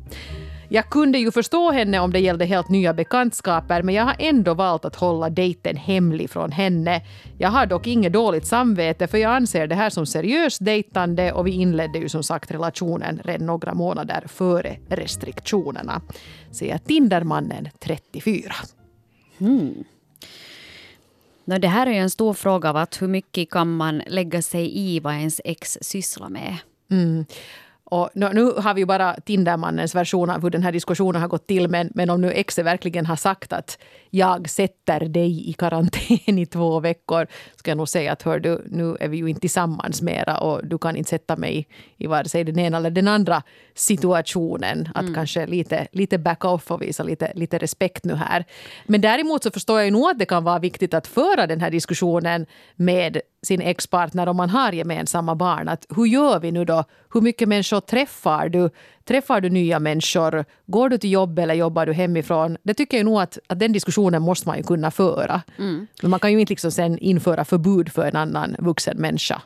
Jag 0.74 0.90
kunde 0.90 1.18
ju 1.18 1.30
förstå 1.30 1.70
henne 1.70 1.98
om 2.00 2.12
det 2.12 2.18
gällde 2.18 2.44
helt 2.44 2.68
nya 2.68 2.94
bekantskaper 2.94 3.82
men 3.82 3.94
jag 3.94 4.04
har 4.04 4.16
ändå 4.18 4.54
valt 4.54 4.84
att 4.84 4.96
hålla 4.96 5.30
dejten 5.30 5.76
hemlig 5.76 6.30
från 6.30 6.52
henne. 6.52 7.02
Jag 7.38 7.48
har 7.48 7.66
dock 7.66 7.86
inget 7.86 8.12
dåligt 8.12 8.46
samvete 8.46 9.06
för 9.06 9.18
jag 9.18 9.32
anser 9.32 9.66
det 9.66 9.74
här 9.74 9.90
som 9.90 10.06
seriöst 10.06 10.64
dejtande 10.64 11.32
och 11.32 11.46
vi 11.46 11.50
inledde 11.50 11.98
ju 11.98 12.08
som 12.08 12.22
sagt 12.22 12.50
relationen 12.50 13.20
redan 13.24 13.46
några 13.46 13.74
månader 13.74 14.24
före 14.26 14.76
restriktionerna. 14.88 16.02
Säger 16.50 16.78
Tindermannen 16.78 17.68
34. 17.78 18.54
Mm. 19.38 19.84
No, 21.44 21.58
det 21.58 21.68
här 21.68 21.86
är 21.86 21.90
ju 21.90 21.98
en 21.98 22.10
stor 22.10 22.34
fråga 22.34 22.70
att 22.70 23.02
hur 23.02 23.08
mycket 23.08 23.50
kan 23.50 23.76
man 23.76 24.02
lägga 24.06 24.42
sig 24.42 24.78
i 24.78 25.00
vad 25.00 25.14
ens 25.14 25.40
ex 25.44 25.78
sysslar 25.80 26.28
med. 26.28 26.56
Mm. 26.90 27.24
Och 27.92 28.10
nu 28.14 28.44
har 28.44 28.74
vi 28.74 28.86
bara 28.86 29.14
Tindermannens 29.14 29.94
version 29.94 30.30
av 30.30 30.42
hur 30.42 30.50
den 30.50 30.62
här 30.62 30.72
diskussionen 30.72 31.20
har 31.20 31.28
gått 31.28 31.46
till. 31.46 31.68
Men, 31.68 31.90
men 31.94 32.10
om 32.10 32.20
nu 32.20 32.32
Exe 32.32 32.62
verkligen 32.62 33.06
har 33.06 33.16
sagt 33.16 33.52
att 33.52 33.78
jag 34.14 34.50
sätter 34.50 35.00
dig 35.00 35.50
i 35.50 35.52
karantän 35.52 36.38
i 36.38 36.46
två 36.46 36.80
veckor. 36.80 37.26
Ska 37.56 37.70
jag 37.70 37.78
nog 37.78 37.88
säga 37.88 38.12
att 38.12 38.22
hör 38.22 38.40
du, 38.40 38.64
nu 38.66 38.96
är 39.00 39.08
vi 39.08 39.16
ju 39.16 39.28
inte 39.28 39.40
tillsammans 39.40 40.02
mera 40.02 40.38
och 40.38 40.66
du 40.66 40.78
kan 40.78 40.96
inte 40.96 41.10
sätta 41.10 41.36
mig 41.36 41.68
i 41.96 42.06
vare 42.06 42.28
sig 42.28 42.44
den 42.44 42.58
ena 42.58 42.76
eller 42.76 42.90
den 42.90 43.08
andra 43.08 43.42
situationen. 43.74 44.88
Att 44.94 45.02
mm. 45.02 45.14
kanske 45.14 45.46
lite, 45.46 45.86
lite 45.92 46.18
back 46.18 46.44
off 46.44 46.70
och 46.70 46.82
visa 46.82 47.02
lite, 47.02 47.32
lite 47.34 47.58
respekt 47.58 48.04
nu 48.04 48.14
här. 48.14 48.44
Men 48.86 49.00
däremot 49.00 49.42
så 49.42 49.50
förstår 49.50 49.78
jag 49.78 49.84
ju 49.84 49.90
nog 49.90 50.10
att 50.10 50.18
det 50.18 50.26
kan 50.26 50.44
vara 50.44 50.58
viktigt 50.58 50.94
att 50.94 51.06
föra 51.06 51.46
den 51.46 51.60
här 51.60 51.70
diskussionen 51.70 52.46
med 52.76 53.20
sin 53.42 53.60
ex-partner 53.60 54.28
om 54.28 54.36
man 54.36 54.50
har 54.50 54.72
gemensamma 54.72 55.34
barn. 55.34 55.68
Att 55.68 55.86
hur 55.96 56.06
gör 56.06 56.40
vi 56.40 56.52
nu 56.52 56.64
då? 56.64 56.84
Hur 57.12 57.20
mycket 57.20 57.48
människor 57.48 57.80
träffar 57.80 58.48
du? 58.48 58.70
Träffar 59.04 59.40
du 59.40 59.50
nya 59.50 59.78
människor? 59.78 60.44
Går 60.66 60.88
du 60.88 60.98
till 60.98 61.12
jobb 61.12 61.38
eller 61.38 61.54
jobbar 61.54 61.86
du 61.86 61.92
hemifrån? 61.92 62.56
Det 62.62 62.74
tycker 62.74 62.96
jag 62.96 63.04
nog 63.04 63.20
att, 63.20 63.38
att 63.46 63.58
den 63.58 63.72
diskussionen 63.72 64.01
måste 64.10 64.48
man 64.48 64.56
ju 64.56 64.62
kunna 64.62 64.90
föra. 64.90 65.42
Mm. 65.58 65.86
Men 66.02 66.10
man 66.10 66.20
kan 66.20 66.32
ju 66.32 66.40
inte 66.40 66.52
liksom 66.52 66.70
sen 66.70 66.98
införa 66.98 67.44
förbud 67.44 67.92
för 67.92 68.06
en 68.06 68.16
annan 68.16 68.56
vuxen 68.58 68.96
människa. 68.96 69.42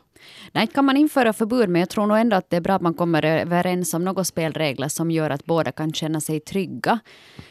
Nej, 0.53 0.67
kan 0.67 0.85
man 0.85 0.97
införa 0.97 1.33
förbud, 1.33 1.69
men 1.69 1.81
jag 1.81 1.89
tror 1.89 2.07
nog 2.07 2.19
ändå 2.19 2.37
att 2.37 2.51
det 2.51 2.57
är 2.57 2.61
bra 2.61 2.75
att 2.75 2.83
man 2.83 2.95
kommer 2.95 3.25
överens 3.25 3.95
om 3.95 4.05
några 4.05 4.25
spelregler 4.25 4.89
som 4.89 5.11
gör 5.11 5.31
att 5.31 5.45
båda 5.45 5.73
kan 5.73 5.93
känna 5.93 6.21
sig 6.21 6.41
trygga. 6.41 6.99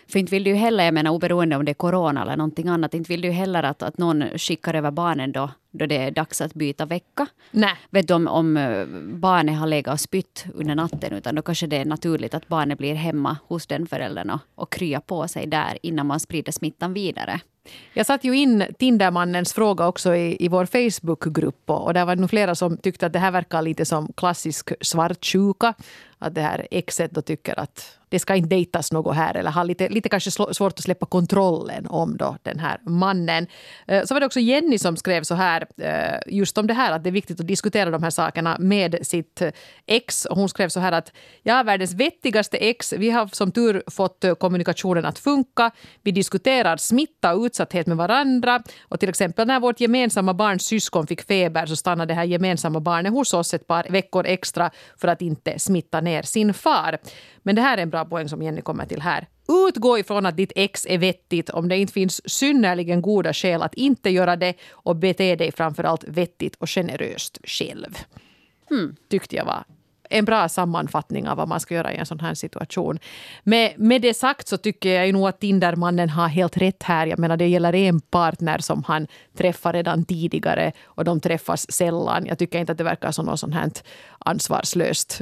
För 0.08 0.20
inte 0.20 0.32
vill 0.32 0.44
du 0.44 0.50
ju 0.50 0.56
heller, 0.56 0.86
jag 0.86 0.94
menar 0.94 1.12
oberoende 1.12 1.56
om 1.56 1.66
det 1.66 1.72
är 1.72 1.74
corona 1.74 2.22
eller 2.22 2.38
någonting 2.38 2.68
annat, 2.68 2.94
inte 2.94 3.12
vill 3.12 3.22
du 3.22 3.30
heller 3.32 3.64
att, 3.64 3.84
att 3.84 3.98
någon 3.98 4.24
skickar 4.38 4.74
över 4.74 4.92
barnen 4.92 5.32
då, 5.32 5.52
då 5.72 5.86
det 5.86 5.98
är 5.98 6.12
dags 6.12 6.42
att 6.42 6.54
byta 6.54 6.86
vecka. 6.86 7.28
Nej. 7.52 7.76
Vet 7.90 8.08
du 8.08 8.14
om, 8.14 8.28
om 8.28 8.58
eh, 8.58 8.86
barnet 9.04 9.60
har 9.60 9.68
legat 9.68 9.94
och 9.94 10.00
spytt 10.00 10.46
under 10.54 10.76
natten, 10.76 11.14
utan 11.14 11.36
då 11.36 11.42
kanske 11.42 11.68
det 11.68 11.78
är 11.78 11.86
naturligt 11.86 12.34
att 12.34 12.48
barnet 12.48 12.78
blir 12.78 12.96
hemma 12.96 13.38
hos 13.48 13.68
den 13.68 13.88
föräldern 13.88 14.30
och, 14.30 14.40
och 14.56 14.72
kryar 14.72 15.00
på 15.00 15.28
sig 15.28 15.48
där 15.48 15.78
innan 15.82 16.08
man 16.08 16.20
sprider 16.20 16.52
smittan 16.52 16.94
vidare. 16.94 17.40
Jag 17.94 18.06
satte 18.06 18.28
ju 18.28 18.38
in 18.38 18.66
Tindermannens 18.80 19.54
fråga 19.54 19.88
också 19.88 20.16
i, 20.16 20.46
i 20.46 20.48
vår 20.48 20.66
Facebookgrupp 20.66 21.70
och, 21.70 21.86
och 21.86 21.94
där 21.94 22.06
var 22.06 22.16
det 22.16 22.22
nog 22.22 22.30
flera 22.30 22.56
som 22.56 22.78
tyckte 22.78 23.06
att 23.06 23.14
det 23.14 23.20
här 23.20 23.32
verkar 23.32 23.62
lite 23.62 23.86
som 23.86 24.14
klassisk 24.18 24.72
svartsjuka. 24.82 25.74
Att 26.20 26.36
det 26.36 26.42
här 26.42 26.68
exet 26.72 27.12
då 27.12 27.22
tycker 27.22 27.60
att 27.60 28.00
det 28.10 28.20
ska 28.20 28.36
inte 28.36 28.50
dejtas 28.50 28.92
något 28.92 29.16
här 29.16 29.38
eller 29.38 29.52
har 29.52 29.66
lite, 29.66 29.90
lite 29.90 30.10
kanske 30.10 30.32
svårt 30.32 30.74
att 30.74 30.84
släppa 30.84 31.06
kontrollen 31.06 31.88
om 31.88 32.18
då 32.18 32.38
den 32.44 32.60
här 32.60 32.80
mannen. 32.86 33.48
Eh, 33.88 34.04
så 34.04 34.14
var 34.14 34.20
det 34.20 34.26
också 34.26 34.40
Jenny 34.40 34.78
som 34.78 34.98
skrev 34.98 35.24
så 35.24 35.36
här 35.36 35.68
eh, 35.78 36.20
just 36.28 36.58
om 36.58 36.68
det 36.68 36.74
här 36.74 36.92
att 36.92 37.04
det 37.04 37.10
är 37.10 37.12
viktigt 37.12 37.40
att 37.40 37.48
diskutera 37.48 37.90
de 37.90 38.04
här 38.04 38.10
sakerna 38.10 38.58
med 38.60 38.98
sitt 39.02 39.42
eh, 39.42 39.52
ex. 39.86 40.28
Hon 40.30 40.50
skrev 40.50 40.70
så 40.70 40.80
här 40.80 40.92
att 40.92 41.12
jag 41.44 41.58
är 41.58 41.64
världens 41.64 41.94
vettigaste 41.94 42.58
ex. 42.58 42.94
Vi 42.94 43.10
har 43.10 43.28
som 43.28 43.52
tur 43.52 43.84
fått 43.88 44.26
kommunikationen 44.40 45.06
att 45.06 45.20
funka. 45.20 45.72
Vi 46.04 46.12
diskuterar 46.12 46.78
smitta 46.78 47.36
och 47.36 47.44
utsatthet 47.44 47.88
med 47.88 47.98
varandra. 47.98 48.64
Och 48.84 49.00
till 49.00 49.10
exempel 49.10 49.48
när 49.48 49.60
vårt 49.60 49.80
gemensamma 49.80 50.34
barns 50.34 50.66
syskon 50.66 51.08
fick 51.08 51.22
feber 51.22 51.66
så 51.66 51.76
stannade 51.76 52.14
det 52.14 52.16
här 52.16 52.24
gemensamma 52.24 52.80
barnet 52.80 53.14
hos 53.14 53.34
oss 53.34 53.54
ett 53.54 53.68
par 53.68 53.86
veckor 53.90 54.26
extra 54.26 54.72
för 54.98 55.08
att 55.08 55.22
inte 55.22 55.60
smitta 55.60 56.02
ner 56.02 56.15
sin 56.24 56.54
far. 56.54 56.98
Men 57.38 57.56
det 57.56 57.62
här 57.62 57.78
är 57.78 57.82
en 57.82 57.90
bra 57.90 58.06
poäng 58.06 58.30
som 58.30 58.42
Jenny 58.42 58.62
kommer 58.62 58.86
till 58.86 59.02
här. 59.02 59.28
Utgå 59.48 60.00
ifrån 60.00 60.26
att 60.26 60.38
ditt 60.38 60.52
ex 60.56 60.86
är 60.86 60.98
vettigt 60.98 61.50
om 61.50 61.70
det 61.70 61.78
inte 61.78 61.94
finns 61.94 62.30
synnerligen 62.30 63.02
goda 63.02 63.34
skäl 63.34 63.62
att 63.62 63.74
inte 63.74 64.10
göra 64.10 64.36
det 64.36 64.54
och 64.72 64.96
bete 64.96 65.36
dig 65.36 65.52
framförallt 65.52 66.04
vettigt 66.08 66.56
och 66.56 66.70
generöst 66.70 67.40
själv. 67.44 67.98
Mm. 68.72 68.96
Tyckte 69.10 69.36
jag 69.36 69.46
var 69.46 69.64
en 70.10 70.26
bra 70.26 70.50
sammanfattning 70.50 71.28
av 71.28 71.38
vad 71.38 71.48
man 71.48 71.60
ska 71.60 71.76
göra 71.76 71.94
i 71.94 71.98
en 71.98 72.06
sån 72.06 72.20
här 72.20 72.34
situation. 72.34 73.00
Med, 73.44 73.74
med 73.78 74.02
det 74.02 74.14
sagt 74.14 74.48
så 74.48 74.58
tycker 74.58 74.96
jag 74.96 75.08
ju 75.08 75.14
nog 75.14 75.28
att 75.28 75.40
Tindermannen 75.40 76.10
har 76.10 76.28
helt 76.28 76.58
rätt 76.58 76.84
här. 76.84 77.08
Jag 77.08 77.20
menar 77.20 77.38
det 77.38 77.48
gäller 77.48 77.76
en 77.76 78.02
partner 78.02 78.58
som 78.58 78.84
han 78.84 79.08
träffar 79.38 79.74
redan 79.74 80.06
tidigare 80.06 80.72
och 80.84 81.04
de 81.04 81.20
träffas 81.20 81.72
sällan. 81.72 82.26
Jag 82.26 82.40
tycker 82.40 82.60
inte 82.60 82.72
att 82.72 82.78
det 82.78 82.84
verkar 82.84 83.12
som 83.12 83.26
något 83.26 83.40
sånt 83.40 83.54
här 83.54 83.72
ansvarslöst 84.20 85.22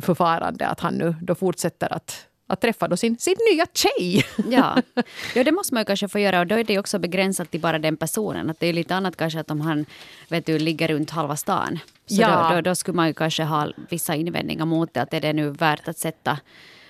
förfarande 0.00 0.66
att 0.66 0.80
han 0.80 0.94
nu 0.94 1.14
då 1.20 1.34
fortsätter 1.34 1.92
att 1.92 2.26
att 2.52 2.60
träffa 2.60 2.88
då 2.88 2.96
sin, 2.96 3.18
sin 3.18 3.36
nya 3.52 3.66
tjej. 3.74 4.24
Ja. 4.50 4.76
ja, 5.34 5.44
det 5.44 5.52
måste 5.52 5.74
man 5.74 5.80
ju 5.80 5.84
kanske 5.84 6.08
få 6.08 6.18
göra 6.18 6.40
och 6.40 6.46
då 6.46 6.54
är 6.54 6.64
det 6.64 6.78
också 6.78 6.98
begränsat 6.98 7.50
till 7.50 7.60
bara 7.60 7.78
den 7.78 7.96
personen. 7.96 8.50
Att 8.50 8.60
det 8.60 8.66
är 8.66 8.72
lite 8.72 8.94
annat 8.94 9.16
kanske 9.16 9.40
att 9.40 9.50
om 9.50 9.60
han 9.60 9.86
vet 10.28 10.46
du, 10.46 10.58
ligger 10.58 10.88
runt 10.88 11.10
halva 11.10 11.36
stan. 11.36 11.78
Så 12.06 12.20
ja. 12.20 12.48
då, 12.48 12.54
då, 12.54 12.60
då, 12.60 12.74
skulle 12.74 12.96
man 12.96 13.06
ju 13.06 13.14
kanske 13.14 13.44
ha 13.44 13.72
vissa 13.90 14.14
invändningar 14.14 14.64
mot 14.64 14.94
det. 14.94 15.02
Att 15.02 15.14
är 15.14 15.20
det 15.20 15.32
nu 15.32 15.50
värt 15.50 15.88
att 15.88 15.98
sätta, 15.98 16.38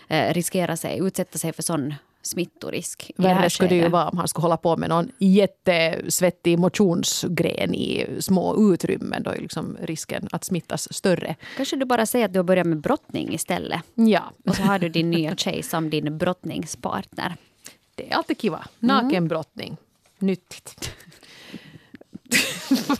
eh, 0.08 0.34
riskera 0.34 0.76
sig, 0.76 0.98
utsätta 0.98 1.38
sig 1.38 1.52
för 1.52 1.62
sån 1.62 1.94
smittorisk. 2.22 3.10
Värre 3.16 3.50
skulle 3.50 3.68
det 3.68 3.76
ju 3.76 3.88
vara 3.88 4.08
om 4.08 4.18
han 4.18 4.28
skulle 4.28 4.42
hålla 4.42 4.56
på 4.56 4.76
med 4.76 4.88
någon 4.88 5.10
jättesvettig 5.18 6.58
motionsgren 6.58 7.74
i 7.74 8.06
små 8.20 8.72
utrymmen. 8.72 9.22
Då 9.22 9.30
är 9.30 9.40
liksom 9.40 9.76
risken 9.80 10.28
att 10.32 10.44
smittas 10.44 10.94
större. 10.94 11.36
Kanske 11.56 11.76
du 11.76 11.84
bara 11.84 12.06
säger 12.06 12.24
att 12.24 12.32
du 12.32 12.38
har 12.38 12.44
börjat 12.44 12.66
med 12.66 12.80
brottning 12.80 13.34
istället. 13.34 13.80
Ja. 13.94 14.22
Och 14.46 14.56
så 14.56 14.62
har 14.62 14.78
du 14.78 14.88
din 14.88 15.10
nya 15.10 15.36
tjej 15.36 15.62
som 15.62 15.90
din 15.90 16.18
brottningspartner. 16.18 17.36
Det 17.94 18.12
är 18.12 18.16
alltid 18.16 18.40
kiva. 18.40 18.66
Nakenbrottning. 18.78 19.68
Mm. 19.68 19.78
Nyttigt. 20.18 20.94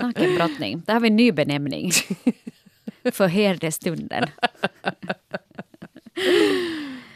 Nakenbrottning. 0.00 0.82
Där 0.86 0.92
har 0.92 1.00
vi 1.00 1.08
en 1.08 1.16
ny 1.16 1.32
benämning. 1.32 1.90
För 3.12 3.26
herdestunden. 3.26 4.26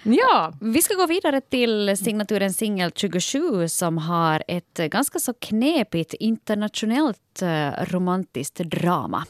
Ja. 0.05 0.53
Vi 0.61 0.83
ska 0.83 0.95
gå 0.95 1.07
vidare 1.07 1.41
till 1.41 1.97
signaturen 1.97 2.53
Singel 2.53 2.91
27 2.95 3.69
som 3.69 3.99
har 3.99 4.43
ett 4.49 4.79
ganska 4.79 5.19
så 5.19 5.35
knepigt 5.35 6.15
internationellt 6.15 7.43
eh, 7.43 7.71
romantiskt 7.85 8.59
drama 8.59 9.25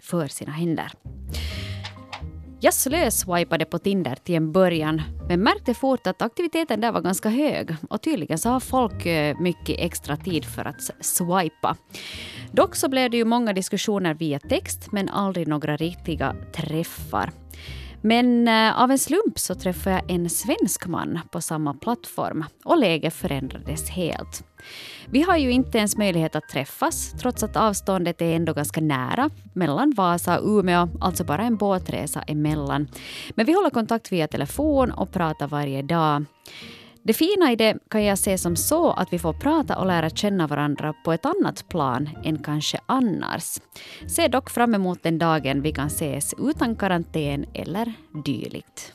för 0.00 0.26
sina 0.26 0.52
händer. 0.52 0.92
Jag 2.60 2.74
slöswipade 2.74 3.64
på 3.64 3.78
Tinder 3.78 4.14
till 4.14 4.34
en 4.34 4.52
början 4.52 5.02
men 5.28 5.40
märkte 5.40 5.74
fort 5.74 6.06
att 6.06 6.22
aktiviteten 6.22 6.80
där 6.80 6.92
var 6.92 7.00
ganska 7.00 7.28
hög 7.28 7.76
och 7.90 8.02
tydligen 8.02 8.38
så 8.38 8.48
har 8.48 8.60
folk 8.60 9.06
eh, 9.06 9.36
mycket 9.40 9.80
extra 9.80 10.16
tid 10.16 10.44
för 10.44 10.64
att 10.64 10.90
swipa. 11.00 11.76
Dock 12.52 12.76
så 12.76 12.88
blev 12.88 13.10
det 13.10 13.16
ju 13.16 13.24
många 13.24 13.52
diskussioner 13.52 14.14
via 14.14 14.38
text 14.38 14.92
men 14.92 15.08
aldrig 15.08 15.48
några 15.48 15.76
riktiga 15.76 16.36
träffar. 16.52 17.32
Men 18.02 18.48
eh, 18.48 18.82
av 18.82 18.90
en 18.90 18.98
slump 18.98 19.38
så 19.38 19.54
träffade 19.54 19.96
jag 19.96 20.10
en 20.10 20.30
svensk 20.30 20.86
man 20.86 21.20
på 21.30 21.40
samma 21.40 21.74
plattform 21.74 22.44
och 22.64 22.78
läget 22.78 23.14
förändrades 23.14 23.90
helt. 23.90 24.44
Vi 25.10 25.22
har 25.22 25.36
ju 25.36 25.50
inte 25.50 25.78
ens 25.78 25.96
möjlighet 25.96 26.36
att 26.36 26.48
träffas 26.48 27.12
trots 27.20 27.42
att 27.42 27.56
avståndet 27.56 28.22
är 28.22 28.36
ändå 28.36 28.52
ganska 28.52 28.80
nära 28.80 29.30
mellan 29.54 29.94
Vasa 29.96 30.40
och 30.40 30.58
Umeå, 30.58 30.88
alltså 31.00 31.24
bara 31.24 31.42
en 31.42 31.56
båtresa 31.56 32.22
emellan. 32.22 32.88
Men 33.34 33.46
vi 33.46 33.52
håller 33.52 33.70
kontakt 33.70 34.12
via 34.12 34.28
telefon 34.28 34.90
och 34.90 35.12
pratar 35.12 35.46
varje 35.48 35.82
dag. 35.82 36.24
Det 37.08 37.14
fina 37.14 37.52
i 37.52 37.56
det 37.56 37.76
kan 37.90 38.04
jag 38.04 38.18
se 38.18 38.38
som 38.38 38.56
så 38.56 38.90
att 38.90 39.12
vi 39.12 39.18
får 39.18 39.32
prata 39.32 39.78
och 39.78 39.86
lära 39.86 40.10
känna 40.10 40.46
varandra 40.46 40.94
på 41.04 41.12
ett 41.12 41.26
annat 41.26 41.68
plan 41.68 42.10
än 42.24 42.42
kanske 42.42 42.80
annars. 42.86 43.58
Se 44.06 44.28
dock 44.28 44.50
fram 44.50 44.74
emot 44.74 45.02
den 45.02 45.18
dagen 45.18 45.62
vi 45.62 45.72
kan 45.72 45.86
ses 45.86 46.34
utan 46.38 46.76
karantän 46.76 47.46
eller 47.54 47.92
dylikt. 48.24 48.92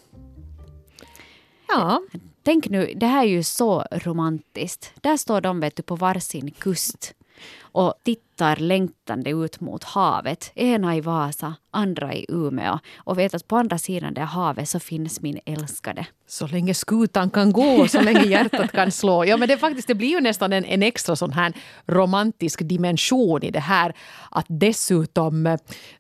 Ja, 1.68 2.02
Tänk 2.44 2.70
nu, 2.70 2.94
det 2.96 3.06
här 3.06 3.24
är 3.24 3.30
ju 3.30 3.44
så 3.44 3.86
romantiskt. 3.92 4.94
Där 5.02 5.18
står 5.18 5.42
de 5.42 5.60
vet 5.60 5.76
du, 5.76 5.84
på 5.84 5.96
varsin 5.96 6.52
kust 6.52 7.14
och 7.62 7.94
tittar 8.04 8.33
längtande 8.56 9.30
ut 9.30 9.60
mot 9.62 9.84
havet. 9.84 10.52
Ena 10.56 10.96
i 10.96 11.02
Vasa, 11.02 11.56
andra 11.72 12.14
i 12.14 12.26
Umeå. 12.30 12.80
Och 12.98 13.20
vet 13.20 13.34
att 13.34 13.48
på 13.48 13.58
andra 13.58 13.78
sidan 13.78 14.14
det 14.14 14.22
havet 14.22 14.70
så 14.70 14.80
finns 14.80 15.22
min 15.22 15.40
älskade. 15.46 16.06
så 16.28 16.48
länge 16.48 16.74
skutan 16.74 17.30
kan 17.30 17.52
gå, 17.54 17.88
så 17.88 18.02
länge 18.02 18.26
hjärtat 18.26 18.72
kan 18.72 18.92
slå. 18.92 19.26
Ja, 19.26 19.38
men 19.38 19.48
det, 19.48 19.58
faktiskt, 19.58 19.88
det 19.88 19.96
blir 19.96 20.10
ju 20.10 20.22
nästan 20.22 20.54
en, 20.54 20.66
en 20.66 20.84
extra 20.84 21.16
sån 21.16 21.32
här 21.34 21.54
romantisk 21.86 22.60
dimension 22.64 23.44
i 23.44 23.52
det 23.52 23.60
här. 23.60 23.94
Att 24.32 24.46
dessutom, 24.50 25.46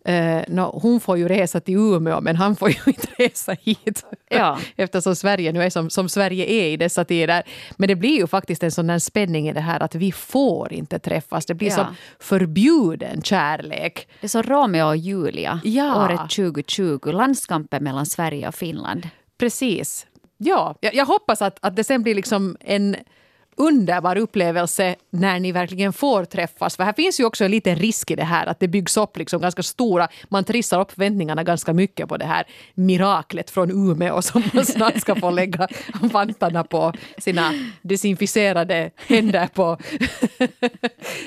eh, 0.05 0.41
no, 0.47 0.79
hon 0.81 0.99
får 0.99 1.17
ju 1.17 1.27
resa 1.27 1.59
till 1.59 1.75
Umeå 1.77 2.21
men 2.21 2.35
han 2.35 2.55
får 2.55 2.69
ju 2.69 2.75
inte 2.85 3.07
resa 3.17 3.55
hit. 3.61 4.05
Ja. 4.29 4.57
Eftersom 4.75 5.15
Sverige 5.15 5.51
nu 5.51 5.63
är 5.63 5.69
som, 5.69 5.89
som 5.89 6.09
Sverige 6.09 6.45
är 6.45 6.67
i 6.67 6.77
dessa 6.77 7.05
tider. 7.05 7.43
Men 7.77 7.87
det 7.87 7.95
blir 7.95 8.17
ju 8.17 8.27
faktiskt 8.27 8.63
en 8.63 8.71
sån 8.71 8.87
där 8.87 8.99
spänning 8.99 9.49
i 9.49 9.53
det 9.53 9.61
här 9.61 9.79
att 9.83 9.95
vi 9.95 10.11
får 10.11 10.73
inte 10.73 10.99
träffas. 10.99 11.45
Det 11.45 11.53
blir 11.53 11.69
Ja. 11.69 11.75
som 11.75 11.95
förbjuden 12.39 13.21
kärlek. 13.21 14.07
Det 14.21 14.27
är 14.27 14.29
så 14.29 14.41
Romeo 14.41 14.85
och 14.87 14.97
Julia, 14.97 15.59
Ja. 15.63 16.05
året 16.05 16.19
2020. 16.29 17.11
Landskampen 17.11 17.83
mellan 17.83 18.05
Sverige 18.05 18.47
och 18.47 18.55
Finland. 18.55 19.07
Precis. 19.37 20.07
Ja, 20.37 20.75
jag, 20.79 20.95
jag 20.95 21.05
hoppas 21.05 21.41
att, 21.41 21.57
att 21.61 21.75
det 21.75 21.83
sen 21.83 22.03
blir 22.03 22.15
liksom 22.15 22.57
en 22.59 22.95
underbar 23.55 24.17
upplevelse 24.17 24.95
när 25.09 25.39
ni 25.39 25.51
verkligen 25.51 25.93
får 25.93 26.25
träffas. 26.25 26.75
För 26.75 26.83
här 26.83 26.93
finns 26.93 27.19
ju 27.19 27.25
också 27.25 27.45
en 27.45 27.51
liten 27.51 27.75
risk 27.75 28.11
i 28.11 28.15
det 28.15 28.23
här 28.23 28.47
att 28.47 28.59
det 28.59 28.67
byggs 28.67 28.97
upp 28.97 29.17
liksom 29.17 29.41
ganska 29.41 29.63
stora, 29.63 30.07
man 30.29 30.43
trissar 30.43 30.79
upp 30.79 30.91
förväntningarna 30.91 31.43
ganska 31.43 31.73
mycket 31.73 32.09
på 32.09 32.17
det 32.17 32.25
här 32.25 32.43
miraklet 32.73 33.49
från 33.49 33.71
Umeå 33.71 34.21
som 34.21 34.43
man 34.53 34.65
snart 34.65 35.01
ska 35.01 35.15
få 35.15 35.31
lägga 35.31 35.67
vantarna 36.01 36.63
på 36.63 36.93
sina 37.17 37.51
desinficerade 37.81 38.91
händer 39.07 39.47
på. 39.47 39.77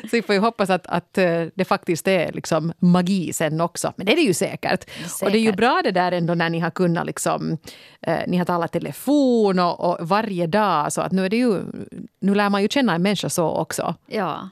Så 0.03 0.09
vi 0.13 0.23
får 0.23 0.35
ju 0.35 0.41
hoppas 0.41 0.71
att, 0.71 0.87
att 0.87 1.19
eh, 1.19 1.45
det 1.55 1.65
faktiskt 1.65 2.09
är 2.09 2.33
liksom 2.33 2.73
magi 2.79 3.33
sen 3.33 3.61
också. 3.61 3.93
Men 3.97 4.07
det 4.07 4.13
är 4.13 4.17
det 4.17 4.23
ju 4.23 4.35
säkert. 4.35 4.85
Och 5.23 5.31
det 5.31 5.39
är 5.39 5.41
ju 5.41 5.47
Säkert. 5.47 5.57
bra 5.57 5.81
det 5.85 5.91
där 5.91 6.13
ändå 6.13 6.35
när 6.35 6.51
ni 6.51 6.59
har 6.59 6.71
kunnat 6.71 7.07
liksom, 7.07 7.59
eh, 8.03 8.19
ni 8.27 8.37
har 8.37 8.45
talat 8.45 8.73
telefon 8.73 9.59
och, 9.59 9.81
och 9.81 10.09
varje 10.09 10.47
dag. 10.47 10.93
Så 10.93 11.01
att 11.01 11.13
nu 11.13 11.25
är 11.25 11.31
det 11.31 11.37
ju, 11.37 11.63
nu 12.27 12.35
lär 12.35 12.51
man 12.51 12.63
ju 12.63 12.69
känna 12.69 12.95
en 12.95 13.03
människa 13.03 13.29
så 13.31 13.49
också. 13.49 13.95
Ja. 14.07 14.49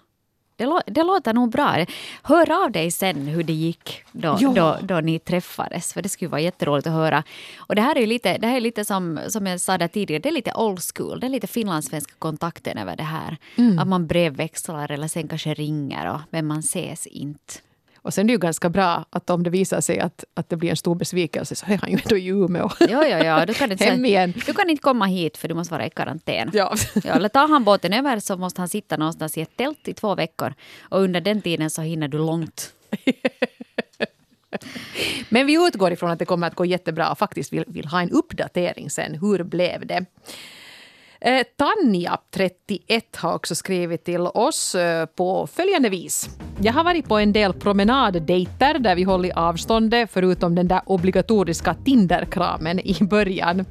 Det, 0.57 0.65
lå- 0.67 0.83
det 0.87 1.03
låter 1.03 1.33
nog 1.33 1.51
bra. 1.51 1.87
Hör 2.23 2.65
av 2.65 2.71
dig 2.73 2.91
sen 2.91 3.27
hur 3.27 3.43
det 3.43 3.53
gick 3.53 4.03
då, 4.13 4.37
Ja. 4.41 4.49
då, 4.49 4.79
då 4.83 5.01
ni 5.01 5.19
träffades. 5.19 5.93
För 5.93 6.03
Det 6.03 6.09
skulle 6.09 6.29
vara 6.29 6.41
jätteroligt 6.41 6.87
att 6.87 6.93
höra. 6.93 7.23
Och 7.57 7.75
Det 7.75 7.83
här 7.83 7.99
är 7.99 8.07
lite, 8.07 8.39
det 8.39 8.47
här 8.47 8.57
är 8.57 8.61
lite 8.61 8.85
som, 8.85 9.21
som 9.29 9.47
jag 9.47 9.61
sa 9.61 9.89
tidigare, 9.89 10.21
det 10.23 10.29
är 10.29 10.33
lite 10.33 10.55
old 10.55 10.81
school. 10.95 11.21
Det 11.21 11.27
är 11.27 11.31
lite 11.31 11.47
finlandssvenska 11.47 12.13
kontakten 12.19 12.79
över 12.79 12.97
det 12.97 13.03
här. 13.03 13.37
Att 13.81 13.89
man 13.89 14.07
brevväxlar 14.07 14.91
eller 14.91 15.09
sen 15.09 15.29
kanske 15.29 15.55
ringer, 15.55 16.11
och, 16.15 16.21
men 16.31 16.47
man 16.47 16.59
ses 16.59 17.07
inte. 17.07 17.55
Och 18.05 18.15
sen 18.15 18.25
är 18.25 18.27
det 18.27 18.33
ju 18.33 18.39
ganska 18.39 18.71
bra 18.71 19.05
att 19.11 19.31
om 19.31 19.43
det 19.43 19.51
visar 19.51 19.81
sig 19.81 20.01
att, 20.01 20.25
att 20.35 20.49
det 20.49 20.57
blir 20.57 20.71
en 20.71 20.77
stor 20.77 20.95
besvikelse 20.95 21.55
så 21.55 21.67
är 21.67 21.79
han 21.79 21.91
ju 21.91 21.99
ändå 22.05 22.17
i 22.17 22.27
Umeå. 22.27 22.71
Jo, 22.81 22.87
jo, 22.91 23.19
jo. 23.25 23.45
Du, 23.47 23.55
kan 23.55 23.73
inte, 23.73 23.85
Hem 23.85 24.05
igen. 24.05 24.33
du 24.47 24.53
kan 24.53 24.71
inte 24.71 24.83
komma 24.83 25.07
hit 25.07 25.37
för 25.37 25.49
du 25.49 25.55
måste 25.55 25.75
vara 25.75 25.87
i 25.87 25.91
karantän. 25.91 26.51
Ja. 26.53 26.75
Ja, 27.05 27.13
eller 27.13 27.29
tar 27.29 27.49
han 27.49 27.65
båten 27.65 27.93
över 27.93 28.21
så 28.21 28.37
måste 28.37 28.61
han 28.61 28.69
sitta 28.69 28.97
någonstans 28.97 29.39
i 29.39 29.41
ett 29.41 29.57
tält 29.57 29.89
i 29.89 29.95
två 29.95 30.15
veckor. 30.15 30.55
Och 30.81 31.01
under 31.01 31.21
den 31.21 31.43
tiden 31.43 31.71
så 31.71 31.83
hinner 31.83 32.09
du 32.09 32.19
långt. 32.19 32.73
Men 35.29 35.47
vi 35.47 35.67
utgår 35.67 35.93
ifrån 35.93 36.11
att 36.11 36.19
det 36.19 36.25
kommer 36.25 36.47
att 36.47 36.55
gå 36.55 36.65
jättebra 36.65 37.11
och 37.11 37.19
faktiskt 37.19 37.53
vill, 37.53 37.65
vill 37.67 37.87
ha 37.87 38.01
en 38.01 38.11
uppdatering 38.11 38.91
sen. 38.91 39.15
Hur 39.15 39.43
blev 39.43 39.87
det? 39.87 40.05
Eh, 41.27 41.43
Tanja, 41.57 42.19
31, 42.31 43.17
har 43.17 43.35
också 43.35 43.55
skrivit 43.55 44.05
till 44.05 44.21
oss 44.21 44.75
eh, 44.75 45.07
på 45.07 45.47
följande 45.47 45.89
vis. 45.89 46.29
Jag 46.63 46.73
har 46.73 46.85
varit 46.85 47.09
på 47.09 47.19
en 47.19 47.33
del 47.33 47.53
promenaddejter 47.53 48.79
där 48.79 48.95
vi 48.95 49.03
hållit 49.03 49.37
avståndet 49.37 50.11
förutom 50.13 50.55
den 50.55 50.69
där 50.69 50.81
obligatoriska 50.87 51.75
Tinderkramen 51.85 52.81
i 52.81 52.97
början. 53.01 53.65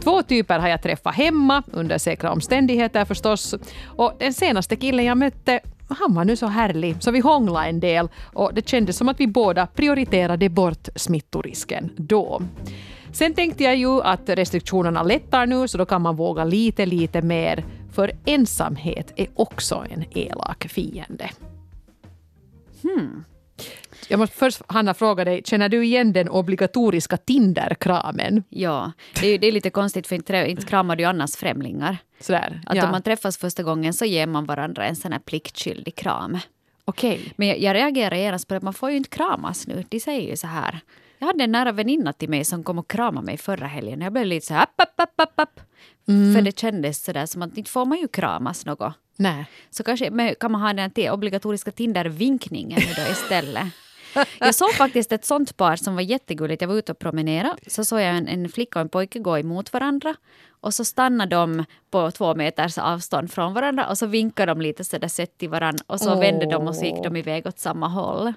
Två 0.00 0.22
typer 0.22 0.58
har 0.58 0.68
jag 0.68 0.82
träffat 0.82 1.14
hemma, 1.14 1.62
under 1.72 1.98
säkra 1.98 2.32
omständigheter 2.32 3.04
förstås. 3.04 3.54
Och 3.84 4.12
den 4.18 4.32
senaste 4.32 4.76
killen 4.76 5.04
jag 5.04 5.18
mötte 5.18 5.60
han 5.88 6.14
var 6.14 6.24
nu 6.24 6.36
så 6.36 6.46
härlig, 6.46 6.96
så 7.00 7.10
vi 7.10 7.20
hånglade 7.20 7.66
en 7.66 7.80
del 7.80 8.08
och 8.32 8.54
det 8.54 8.68
kändes 8.68 8.96
som 8.96 9.08
att 9.08 9.20
vi 9.20 9.26
båda 9.26 9.66
prioriterade 9.66 10.48
bort 10.48 10.88
smittorisken 10.96 11.90
då. 11.96 12.42
Sen 13.16 13.34
tänkte 13.34 13.64
jag 13.64 13.76
ju 13.76 14.02
att 14.02 14.28
restriktionerna 14.28 15.02
lättar 15.02 15.46
nu 15.46 15.68
så 15.68 15.78
då 15.78 15.86
kan 15.86 16.02
man 16.02 16.16
våga 16.16 16.44
lite, 16.44 16.86
lite 16.86 17.22
mer. 17.22 17.64
För 17.92 18.12
ensamhet 18.24 19.12
är 19.16 19.26
också 19.34 19.86
en 19.90 20.04
elak 20.10 20.66
fiende. 20.68 21.30
Jag 24.08 24.18
måste 24.18 24.36
först, 24.36 24.62
Hanna, 24.66 24.94
fråga 24.94 25.24
dig, 25.24 25.42
känner 25.44 25.68
du 25.68 25.84
igen 25.84 26.12
den 26.12 26.28
obligatoriska 26.28 27.16
Tinderkramen? 27.16 28.42
Ja, 28.48 28.92
det 29.20 29.26
är, 29.26 29.38
det 29.38 29.46
är 29.46 29.52
lite 29.52 29.70
konstigt 29.70 30.06
för 30.06 30.16
inte, 30.16 30.50
inte 30.50 30.66
kramar 30.66 30.96
du 30.96 31.04
annars 31.04 31.36
främlingar. 31.36 31.98
Sådär. 32.20 32.60
Att 32.66 32.76
ja. 32.76 32.84
om 32.84 32.90
man 32.90 33.02
träffas 33.02 33.38
första 33.38 33.62
gången 33.62 33.92
så 33.92 34.04
ger 34.04 34.26
man 34.26 34.44
varandra 34.44 34.86
en 34.86 34.96
sån 34.96 35.12
här 35.12 35.18
pliktskyldig 35.18 35.94
kram. 35.94 36.38
Okej. 36.84 37.32
Men 37.36 37.48
jag, 37.48 37.58
jag 37.58 37.74
reagerar 37.74 38.16
genast 38.16 38.48
på 38.48 38.54
att 38.54 38.62
man 38.62 38.74
får 38.74 38.90
ju 38.90 38.96
inte 38.96 39.10
kramas 39.10 39.66
nu. 39.66 39.84
De 39.88 40.00
säger 40.00 40.30
ju 40.30 40.36
så 40.36 40.46
här. 40.46 40.80
Jag 41.18 41.26
hade 41.26 41.44
en 41.44 41.52
nära 41.52 41.72
väninna 41.72 42.12
till 42.12 42.28
mig 42.28 42.44
som 42.44 42.64
kom 42.64 42.78
och 42.78 42.90
kramade 42.90 43.26
mig 43.26 43.36
förra 43.36 43.66
helgen. 43.66 44.00
Jag 44.00 44.12
blev 44.12 44.26
lite 44.26 44.46
så 44.46 44.54
här 44.54 44.62
app, 44.62 44.80
app, 44.80 45.00
app, 45.00 45.20
app, 45.20 45.40
app. 45.40 45.60
För 46.06 46.42
det 46.42 46.58
kändes 46.58 47.04
så 47.04 47.12
där 47.12 47.26
som 47.26 47.42
att 47.42 47.58
inte 47.58 47.70
får 47.70 47.84
man 47.84 47.98
ju 47.98 48.08
kramas 48.08 48.66
något. 48.66 48.94
Nej. 49.16 49.46
Så 49.70 49.82
kanske 49.84 50.10
men 50.10 50.34
kan 50.34 50.52
man 50.52 50.60
ha 50.60 50.72
den 50.72 50.90
här 50.96 51.10
obligatoriska 51.10 51.70
Tinder-vinkningen 51.70 52.80
då 52.96 53.12
istället. 53.12 53.64
Jag 54.38 54.54
såg 54.54 54.72
faktiskt 54.74 55.12
ett 55.12 55.24
sånt 55.24 55.56
par 55.56 55.76
som 55.76 55.94
var 55.94 56.02
jättegulligt. 56.02 56.62
Jag 56.62 56.68
var 56.68 56.74
ute 56.74 56.92
och 56.92 56.98
promenerade. 56.98 57.56
Så 57.66 57.84
såg 57.84 58.00
jag 58.00 58.16
en, 58.16 58.28
en 58.28 58.48
flicka 58.48 58.78
och 58.78 58.80
en 58.80 58.88
pojke 58.88 59.18
gå 59.18 59.38
emot 59.38 59.72
varandra. 59.72 60.14
Och 60.60 60.74
så 60.74 60.84
stannade 60.84 61.36
de 61.36 61.64
på 61.90 62.10
två 62.10 62.34
meters 62.34 62.78
avstånd 62.78 63.32
från 63.32 63.54
varandra 63.54 63.88
och 63.88 63.98
så 63.98 64.06
vinkade 64.06 64.52
de 64.52 64.60
lite 64.60 64.84
sådär 64.84 65.08
sött 65.08 65.38
till 65.38 65.48
varandra 65.48 65.84
och 65.86 66.00
så 66.00 66.12
Åh. 66.12 66.20
vände 66.20 66.46
de 66.46 66.68
och 66.68 66.76
så 66.76 66.84
gick 66.84 67.02
de 67.02 67.16
iväg 67.16 67.46
åt 67.46 67.58
samma 67.58 67.88
håll. 67.88 68.32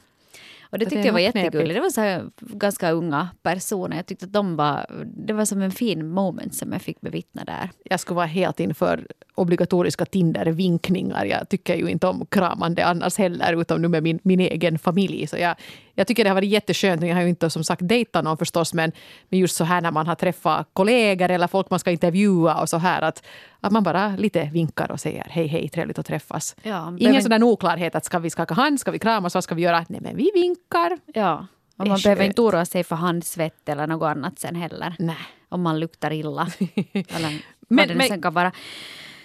Och 0.72 0.80
det 0.80 0.86
Det 0.86 0.90
tyckte 0.90 1.02
är 1.02 1.06
jag 1.06 1.14
var 1.14 1.20
jättegulligt. 1.20 1.74
Det 1.74 1.82
var 1.82 1.90
så 1.90 2.02
här 2.02 2.30
ganska 2.40 2.92
unga 2.92 3.30
personer. 3.44 3.96
Jag 3.96 4.06
tyckte 4.06 4.26
att 4.26 4.34
de 4.34 4.56
var, 4.56 5.06
det 5.06 5.34
var 5.34 5.46
som 5.46 5.62
en 5.62 5.72
fin 5.72 6.08
moment 6.08 6.56
som 6.56 6.72
jag 6.72 6.82
fick 6.82 7.02
bevittna 7.02 7.44
där. 7.44 7.70
jag 7.84 8.00
skulle 8.00 8.16
vara 8.16 8.26
helt 8.26 8.60
inför 8.60 9.08
obligatoriska 9.36 10.06
Tinder-vinkningar. 10.06 11.26
Jag 11.26 11.50
tycker 11.50 11.76
ju 11.76 11.88
inte 11.88 12.08
om 12.08 12.26
kramande 12.26 12.86
annars 12.86 13.18
heller, 13.18 13.62
utom 13.62 13.82
nu 13.82 13.88
med 13.88 14.04
min, 14.04 14.20
min 14.24 14.40
egen 14.40 14.80
familj. 14.80 15.28
Så 15.28 15.38
jag, 15.38 15.56
jag 16.00 16.08
tycker 16.08 16.24
det 16.24 16.30
har 16.30 16.36
varit 16.36 16.50
jätteskönt. 16.50 17.02
Jag 17.04 17.16
har 17.16 17.22
ju 17.22 17.30
inte 17.30 17.50
som 17.50 17.64
sagt 17.64 17.82
dejtat 17.88 18.24
någon 18.24 18.38
förstås, 18.38 18.74
men, 18.74 18.92
men 19.30 19.40
just 19.40 19.56
så 19.56 19.64
här 19.64 19.82
när 19.82 19.92
man 19.92 20.08
har 20.08 20.16
träffat 20.16 20.68
kollegor 20.74 21.32
eller 21.32 21.48
folk 21.48 21.70
man 21.70 21.80
ska 21.80 21.92
intervjua 21.92 22.62
och 22.62 22.70
så 22.70 22.78
här 22.78 23.02
att, 23.02 23.24
att 23.62 23.72
man 23.72 23.84
bara 23.84 24.16
lite 24.18 24.50
vinkar 24.54 24.92
och 24.92 25.00
säger 25.00 25.28
hej, 25.30 25.48
hej, 25.48 25.70
trevligt 25.70 26.00
att 26.00 26.06
träffas. 26.06 26.56
Ja, 26.64 26.88
Ingen 26.88 26.98
behöver- 27.12 27.22
sån 27.22 27.44
oklarhet 27.44 27.96
att 27.96 28.06
ska 28.06 28.20
vi 28.20 28.30
skaka 28.30 28.54
hand, 28.54 28.80
ska 28.80 28.92
vi 28.92 29.00
kramas, 29.00 29.34
vad 29.36 29.44
ska 29.44 29.56
vi 29.56 29.62
göra? 29.62 29.86
Nej, 29.90 30.02
men 30.02 30.16
vi 30.16 30.32
vinkar. 30.34 30.98
Ja, 31.14 31.48
och 31.78 31.88
man 31.88 32.00
behöver 32.04 32.24
inte 32.26 32.42
oroa 32.42 32.66
sig 32.66 32.84
för 32.84 32.96
handsvett 32.96 33.70
eller 33.70 33.88
något 33.88 34.08
annat 34.08 34.40
sen 34.40 34.56
heller. 34.56 34.96
Nej. 35.00 35.16
Om 35.50 35.62
man 35.62 35.80
luktar 35.80 36.12
illa. 36.14 36.48
eller 36.94 37.30
Men- 37.68 37.78
vad 37.78 37.88
det 37.88 37.96
men- 38.10 38.22
kan 38.22 38.34
vara. 38.34 38.52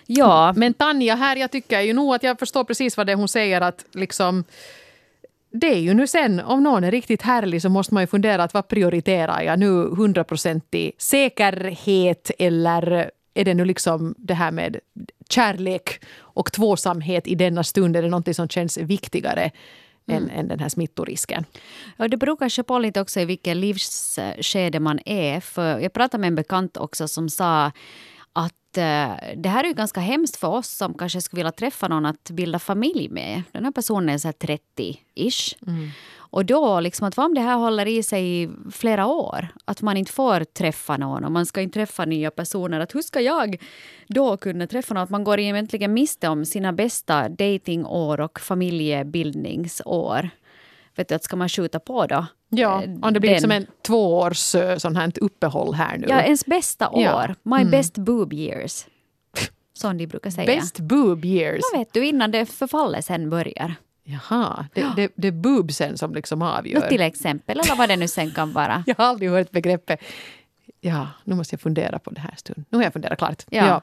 Ja, 0.06 0.52
Men 0.56 0.74
Tanja 0.74 1.14
här, 1.14 1.36
jag 1.36 1.50
tycker 1.50 1.80
ju 1.80 1.92
nog 1.92 2.14
att 2.14 2.22
jag 2.22 2.38
förstår 2.38 2.64
precis 2.64 2.96
vad 2.96 3.06
det 3.06 3.14
hon 3.14 3.28
säger 3.28 3.60
att 3.60 3.84
liksom 3.92 4.44
det 5.56 5.66
är 5.66 5.78
ju 5.78 5.94
nu 5.94 6.06
sen, 6.06 6.40
om 6.40 6.62
någon 6.62 6.84
är 6.84 6.90
riktigt 6.90 7.22
härlig 7.22 7.62
så 7.62 7.68
måste 7.68 7.94
man 7.94 8.02
ju 8.02 8.06
fundera 8.06 8.44
att 8.44 8.54
vad 8.54 8.68
prioriterar 8.68 9.42
jag 9.42 9.58
nu? 9.58 9.66
Hundraprocentig 9.96 10.92
säkerhet 10.98 12.30
eller 12.38 13.10
är 13.34 13.44
det 13.44 13.54
nu 13.54 13.64
liksom 13.64 14.14
det 14.18 14.34
här 14.34 14.50
med 14.50 14.78
kärlek 15.28 16.04
och 16.16 16.52
tvåsamhet 16.52 17.26
i 17.26 17.34
denna 17.34 17.64
stund? 17.64 17.96
Är 17.96 18.02
det 18.02 18.08
någonting 18.08 18.34
som 18.34 18.48
känns 18.48 18.78
viktigare 18.78 19.50
än, 20.06 20.30
än 20.30 20.48
den 20.48 20.60
här 20.60 20.68
smittorisken? 20.68 21.44
och 21.96 22.10
det 22.10 22.16
beror 22.16 22.36
kanske 22.36 22.62
på 22.62 22.78
lite 22.78 23.00
också 23.00 23.20
i 23.20 23.24
vilket 23.24 23.56
livsskede 23.56 24.80
man 24.80 25.00
är. 25.04 25.40
För 25.40 25.78
jag 25.78 25.92
pratade 25.92 26.20
med 26.20 26.28
en 26.28 26.34
bekant 26.34 26.76
också 26.76 27.08
som 27.08 27.28
sa 27.28 27.72
det 28.74 29.48
här 29.48 29.64
är 29.64 29.68
ju 29.68 29.74
ganska 29.74 30.00
hemskt 30.00 30.36
för 30.36 30.48
oss 30.48 30.68
som 30.68 30.94
kanske 30.94 31.20
skulle 31.20 31.38
vilja 31.38 31.52
träffa 31.52 31.88
någon 31.88 32.06
att 32.06 32.30
bilda 32.30 32.58
familj 32.58 33.08
med. 33.08 33.42
Den 33.52 33.64
här 33.64 33.72
personen 33.72 34.08
är 34.08 34.18
så 34.18 34.28
här 34.28 34.32
30-ish. 34.32 35.56
Och 36.34 36.44
då, 36.44 36.80
liksom, 36.80 37.08
att 37.08 37.16
vad 37.16 37.26
om 37.26 37.34
det 37.34 37.40
här 37.40 37.56
håller 37.56 37.86
i 37.86 38.02
sig 38.02 38.42
i 38.42 38.50
flera 38.72 39.06
år? 39.06 39.48
Att 39.64 39.82
man 39.82 39.96
inte 39.96 40.12
får 40.12 40.44
träffa 40.44 40.96
någon 40.96 41.24
och 41.24 41.32
man 41.32 41.46
ska 41.46 41.60
inte 41.60 41.74
träffa 41.74 42.04
nya 42.04 42.30
personer. 42.30 42.80
Att 42.80 42.94
hur 42.94 43.02
ska 43.02 43.20
jag 43.20 43.62
då 44.08 44.36
kunna 44.36 44.66
träffa 44.66 44.94
någon? 44.94 45.02
Att 45.02 45.10
man 45.10 45.24
går 45.24 45.40
egentligen 45.40 45.94
miste 45.94 46.28
om 46.28 46.44
sina 46.44 46.72
bästa 46.72 47.28
datingår 47.28 48.20
och 48.20 48.40
familjebildningsår. 48.40 50.30
Vet 50.96 51.08
du, 51.08 51.14
att 51.14 51.24
ska 51.24 51.36
man 51.36 51.48
skjuta 51.48 51.80
på 51.80 52.06
då? 52.06 52.26
Ja, 52.56 52.82
eh, 52.82 52.90
om 53.02 53.12
det 53.14 53.20
blir 53.20 53.30
den- 53.30 53.40
som 53.40 53.50
en 53.50 53.66
tvåårs 53.86 54.54
eh, 54.54 54.76
sån 54.76 54.96
här 54.96 55.12
uppehåll 55.20 55.74
här 55.74 55.98
nu. 55.98 56.06
Ja, 56.08 56.20
ens 56.22 56.46
bästa 56.46 56.88
år. 56.88 57.02
Ja. 57.02 57.24
Mm. 57.24 57.36
My 57.44 57.70
best 57.70 57.98
boob 57.98 58.32
years. 58.32 58.86
Som 59.76 59.98
de 59.98 60.06
brukar 60.06 60.30
säga. 60.30 60.46
Best 60.46 60.78
boob 60.80 61.24
years. 61.24 61.60
Vad 61.72 61.80
vet 61.80 61.92
du, 61.92 62.06
innan 62.06 62.30
det 62.30 62.46
förfallet 62.46 63.04
sen 63.04 63.30
börjar. 63.30 63.74
Jaha, 64.06 64.66
det, 64.74 64.86
det, 64.96 65.12
det 65.14 65.28
är 65.28 65.32
boobsen 65.32 65.98
som 65.98 66.14
liksom 66.14 66.42
avgör. 66.42 66.80
till 66.88 67.00
exempel, 67.00 67.60
eller 67.60 67.76
vad 67.76 67.88
det 67.88 67.96
nu 67.96 68.08
sen 68.08 68.30
kan 68.30 68.52
vara. 68.52 68.84
Jag 68.86 68.94
har 68.98 69.04
aldrig 69.04 69.30
hört 69.30 69.50
begreppet. 69.50 70.00
Ja, 70.80 71.08
nu 71.24 71.34
måste 71.34 71.54
jag 71.54 71.60
fundera 71.60 71.98
på 71.98 72.10
det 72.10 72.20
här 72.20 72.34
stund. 72.36 72.64
Nu 72.70 72.78
har 72.78 72.84
jag 72.84 72.92
funderat 72.92 73.18
klart. 73.18 73.42
Ja. 73.50 73.80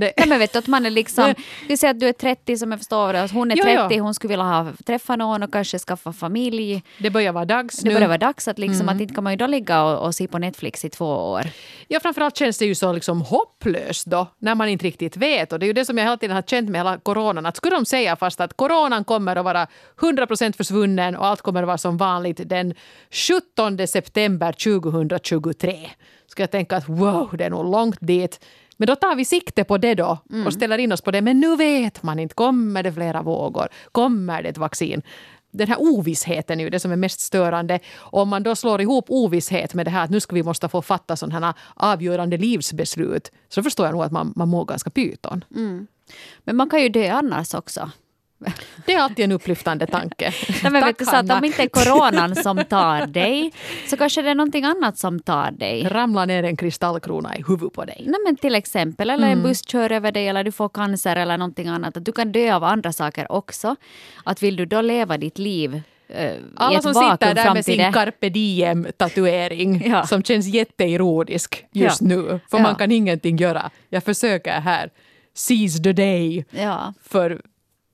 Det, 0.00 0.12
Nej, 0.16 0.28
men 0.28 0.38
vet 0.38 0.52
du, 0.52 0.58
att 0.58 0.66
man 0.66 0.86
är 0.86 0.90
liksom, 0.90 1.34
vi 1.68 1.76
säger 1.76 1.94
att 1.94 2.00
du 2.00 2.08
är 2.08 2.12
30 2.12 2.56
som 2.56 2.70
jag 2.70 2.80
förstår 2.80 3.12
det, 3.12 3.28
hon 3.32 3.50
är 3.50 3.56
Ja, 3.56 3.64
30, 3.64 3.94
ja. 3.96 4.02
hon 4.02 4.14
skulle 4.14 4.28
vilja 4.28 4.44
ha, 4.44 4.66
träffa 4.86 5.16
någon 5.16 5.42
och 5.42 5.52
kanske 5.52 5.78
skaffa 5.78 6.12
familj. 6.12 6.82
det 6.98 7.10
börjar 7.10 7.32
vara 7.32 7.44
dags 7.44 7.76
Det 7.76 7.88
nu. 7.88 7.94
börjar 7.94 8.08
vara 8.08 8.18
dags 8.18 8.48
att 8.48 8.58
liksom, 8.58 8.80
Mm. 8.80 8.94
att 8.96 9.00
inte 9.02 9.14
kan 9.14 9.24
man 9.24 9.32
ju 9.32 9.36
då 9.36 9.46
ligga 9.46 9.82
och, 9.84 10.06
och 10.06 10.14
se 10.14 10.28
på 10.28 10.38
Netflix 10.38 10.84
i 10.84 10.90
två 10.90 11.06
år. 11.06 11.42
Ja, 11.88 12.00
framförallt 12.00 12.36
känns 12.36 12.58
det 12.58 12.64
ju 12.66 12.74
så 12.74 12.92
liksom 12.92 13.22
hopplöst 13.22 14.06
då, 14.06 14.26
när 14.38 14.54
man 14.54 14.68
inte 14.68 14.84
riktigt 14.84 15.16
vet. 15.16 15.52
Och 15.52 15.58
det 15.58 15.64
är 15.64 15.68
ju 15.68 15.72
det 15.72 15.84
som 15.84 15.98
jag 15.98 16.04
hela 16.04 16.16
tiden 16.16 16.34
har 16.36 16.42
känt 16.42 16.70
med 16.70 16.78
hela 16.80 16.98
coronan. 16.98 17.46
Att 17.46 17.56
skulle 17.56 17.76
de 17.76 17.84
säga 17.84 18.16
fast 18.16 18.40
att 18.40 18.56
coronan 18.56 19.04
kommer 19.04 19.36
att 19.36 19.44
vara 19.44 19.66
100% 20.00 20.56
försvunnen 20.56 21.16
och 21.16 21.26
allt 21.26 21.42
kommer 21.42 21.62
att 21.62 21.66
vara 21.66 21.78
som 21.78 21.96
vanligt 21.96 22.40
den 22.48 22.74
17 23.10 23.86
september 23.86 24.52
2023. 24.52 25.90
Ska 26.26 26.42
jag 26.42 26.50
tänka 26.50 26.76
att 26.76 26.88
wow, 26.88 27.28
det 27.38 27.44
är 27.44 27.50
nog 27.50 27.70
långt 27.70 27.98
dit. 28.00 28.40
Men 28.78 28.86
då 28.86 28.96
tar 28.96 29.14
vi 29.14 29.24
sikte 29.24 29.64
på 29.64 29.78
det 29.78 29.94
då 29.94 30.18
och 30.46 30.52
ställer 30.52 30.78
in 30.78 30.92
oss 30.92 31.00
på 31.00 31.10
det. 31.10 31.22
Men 31.22 31.40
nu 31.40 31.56
vet 31.56 32.02
man 32.02 32.18
inte, 32.18 32.34
kommer 32.34 32.82
det 32.82 32.92
flera 32.92 33.22
vågor? 33.22 33.68
Kommer 33.92 34.42
det 34.42 34.48
ett 34.48 34.58
vaccin? 34.58 35.02
den 35.50 35.68
här 35.68 35.76
ovissheten 35.80 36.60
är 36.60 36.64
ju 36.64 36.70
det 36.70 36.80
som 36.80 36.92
är 36.92 36.96
mest 36.96 37.20
störande. 37.20 37.78
Om 37.98 38.28
man 38.28 38.42
då 38.42 38.56
slår 38.56 38.80
ihop 38.80 39.04
ovisshet 39.08 39.74
med 39.74 39.86
det 39.86 39.90
här 39.90 40.04
att 40.04 40.10
nu 40.10 40.20
ska 40.20 40.34
vi 40.34 40.42
måste 40.42 40.68
få 40.68 40.82
fatta 40.82 41.16
sådana 41.16 41.46
här 41.46 41.54
avgörande 41.74 42.36
livsbeslut 42.36 43.32
så 43.48 43.62
förstår 43.62 43.86
jag 43.86 43.92
nog 43.92 44.02
att 44.02 44.12
man, 44.12 44.32
man 44.36 44.48
mår 44.48 44.64
ganska 44.64 44.90
pyton. 44.90 45.44
Men 46.44 46.56
man 46.56 46.70
kan 46.70 46.82
ju 46.82 46.88
dö 46.88 47.10
annars 47.10 47.54
också. 47.54 47.90
Det 48.86 48.94
är 48.94 48.98
alltid 49.00 49.24
en 49.24 49.32
upplyftande 49.32 49.86
tanke. 49.86 50.32
Nej, 50.62 50.72
men 50.72 50.82
Tack, 50.82 50.88
vet 50.90 50.98
du, 50.98 51.04
så 51.04 51.16
att 51.16 51.30
om 51.30 51.44
inte 51.44 51.62
är 51.62 51.68
coronan 51.68 52.36
som 52.36 52.64
tar 52.68 53.06
dig 53.06 53.52
så 53.90 53.96
kanske 53.96 54.22
det 54.22 54.30
är 54.30 54.34
någonting 54.34 54.64
annat 54.64 54.98
som 54.98 55.20
tar 55.20 55.50
dig. 55.50 55.88
Ramlar 55.88 56.26
ner 56.26 56.42
en 56.42 56.56
kristallkrona 56.56 57.36
i 57.36 57.42
huvudet 57.48 57.72
på 57.72 57.84
dig. 57.84 58.02
Nej, 58.06 58.20
men 58.26 58.36
till 58.36 58.54
exempel, 58.54 59.10
eller 59.10 59.26
Mm. 59.26 59.38
en 59.38 59.42
buss 59.44 59.62
kör 59.68 59.92
över 59.92 60.12
dig 60.12 60.28
eller 60.28 60.44
du 60.44 60.52
får 60.52 60.68
cancer 60.68 61.16
eller 61.16 61.38
någonting 61.38 61.68
annat. 61.68 61.96
Att 61.96 62.04
du 62.04 62.12
kan 62.12 62.32
dö 62.32 62.54
av 62.54 62.64
andra 62.64 62.92
saker 62.92 63.32
också. 63.32 63.76
Att 64.24 64.42
vill 64.42 64.56
du 64.56 64.66
då 64.66 64.80
leva 64.80 65.18
ditt 65.18 65.38
liv 65.38 65.80
eh, 66.08 66.32
Alla 66.56 66.82
som 66.82 66.94
sitter 66.94 67.34
där 67.34 67.54
med 67.54 67.64
sin 67.64 67.78
det. 67.78 67.92
carpe 67.92 68.28
diem-tatuering 68.28 69.82
Ja. 69.90 70.06
som 70.06 70.22
känns 70.22 70.46
jätteironisk 70.46 71.64
just 71.72 72.00
Ja. 72.00 72.06
nu. 72.08 72.40
För 72.50 72.58
Ja. 72.58 72.62
man 72.62 72.74
kan 72.74 72.92
ingenting 72.92 73.36
göra. 73.36 73.70
Jag 73.88 74.04
försöker 74.04 74.60
här 74.60 74.90
seize 75.34 75.82
the 75.82 75.92
day 75.92 76.44
för 77.02 77.40